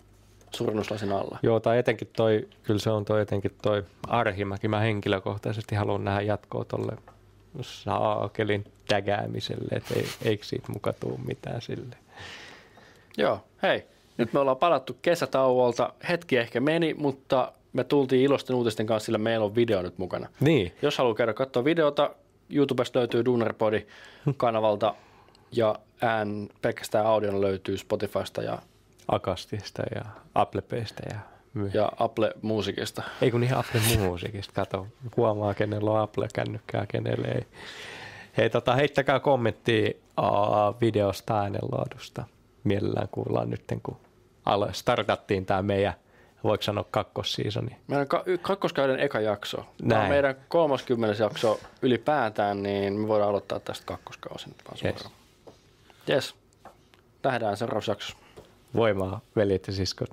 suurennuslasin 0.55 1.12
alla. 1.12 1.38
Joo, 1.42 1.61
tai 1.61 1.79
etenkin 1.79 2.09
toi, 2.16 2.49
kyllä 2.62 2.81
se 2.81 2.90
on 2.90 3.05
toi 3.05 3.20
etenkin 3.22 3.53
toi 3.62 3.85
Arhimäki. 4.09 4.68
Mä 4.68 4.81
henkilökohtaisesti 4.81 5.75
haluan 5.75 6.05
nähdä 6.05 6.20
jatkoa 6.20 6.64
tolle 6.64 6.96
saakelin 7.61 8.64
tägäämiselle, 8.88 9.68
että 9.77 9.94
ei, 9.94 10.07
eikö 10.22 10.44
siitä 10.44 10.72
muka 10.72 10.92
tuu 10.92 11.20
mitään 11.27 11.62
sille. 11.62 11.96
Joo, 13.18 13.44
hei. 13.62 13.85
Nyt 14.18 14.33
me 14.33 14.40
ollaan 14.40 14.57
palattu 14.57 14.96
kesätauolta. 15.03 15.92
Hetki 16.09 16.37
ehkä 16.37 16.61
meni, 16.61 16.94
mutta 16.94 17.53
me 17.77 17.85
tultiin 17.85 18.23
ilosten 18.23 18.57
uutisten 18.57 18.87
kanssa, 18.87 19.05
sillä 19.07 19.19
meillä 19.19 19.45
on 19.47 19.55
video 19.55 19.83
nyt 19.83 19.99
mukana. 19.99 20.29
Niin, 20.41 20.73
Jos 20.83 20.99
haluaa 20.99 21.15
käydä 21.15 21.35
katsoa 21.35 21.65
videota, 21.65 22.11
YouTubesta 22.51 22.99
löytyy 22.99 23.25
Dunerpodi 23.25 23.87
kanavalta 24.37 24.95
ja 25.53 25.75
ään 26.03 26.49
pelkästään 26.62 27.07
audiona 27.07 27.41
löytyy 27.41 27.79
Spotifysta 27.79 28.43
ja, 28.43 28.59
Akastista 29.09 29.83
ja 29.95 30.05
Apple 30.35 30.62
Paystä 30.62 31.03
ja, 31.11 31.19
ja. 31.62 31.71
ja 31.75 31.93
Apple 31.99 32.33
Musicista. 32.43 33.03
ei 33.23 33.31
kun 33.31 33.43
ihan 33.43 33.59
Apple 33.59 33.81
Musicista, 33.99 34.53
kato, 34.53 34.87
huomaa 35.17 35.55
kenellä 35.55 35.91
on 35.91 36.01
Apple-kännykkää, 36.01 36.87
kenelle 36.87 37.29
ei. 37.29 37.47
Hei, 38.37 38.51
tota, 38.51 38.75
heittäkää 38.75 39.21
kommenttia 39.21 39.91
uh, 40.21 40.81
videosta 40.81 41.41
äänenlaadusta. 41.41 42.25
Mielellään 42.65 43.09
kuullaan 43.11 43.51
nyt, 43.51 43.62
kun 43.83 43.97
startattiin 44.73 45.47
tämä 45.47 45.62
meidän, 45.62 45.95
voiko 46.47 46.63
sanoa 46.63 46.85
kakkossiisoni. 46.91 47.77
Meidän 47.87 48.09
ka- 48.09 48.25
kakkoskauden 48.43 49.01
eka 49.01 49.21
jakso. 49.21 49.57
Tämä 49.57 49.69
on 49.83 49.89
Näin. 49.89 50.09
meidän 50.11 50.35
30. 50.49 51.23
jakso 51.23 51.61
ylipäätään, 51.83 52.63
niin 52.63 52.93
me 53.01 53.09
voidaan 53.09 53.31
aloittaa 53.31 53.61
tästä 53.61 53.87
kakkoskausi 53.87 54.49
nyt 54.49 54.57
vaan 54.69 54.79
Yes. 54.95 55.09
Yes. 56.11 56.35
Nähdään 57.23 57.57
seuraavassa 57.57 57.93
jaksossa. 57.93 58.17
Voimaa, 58.77 59.21
veljet 59.37 59.67
ja 59.67 59.73
siskot. 59.73 60.11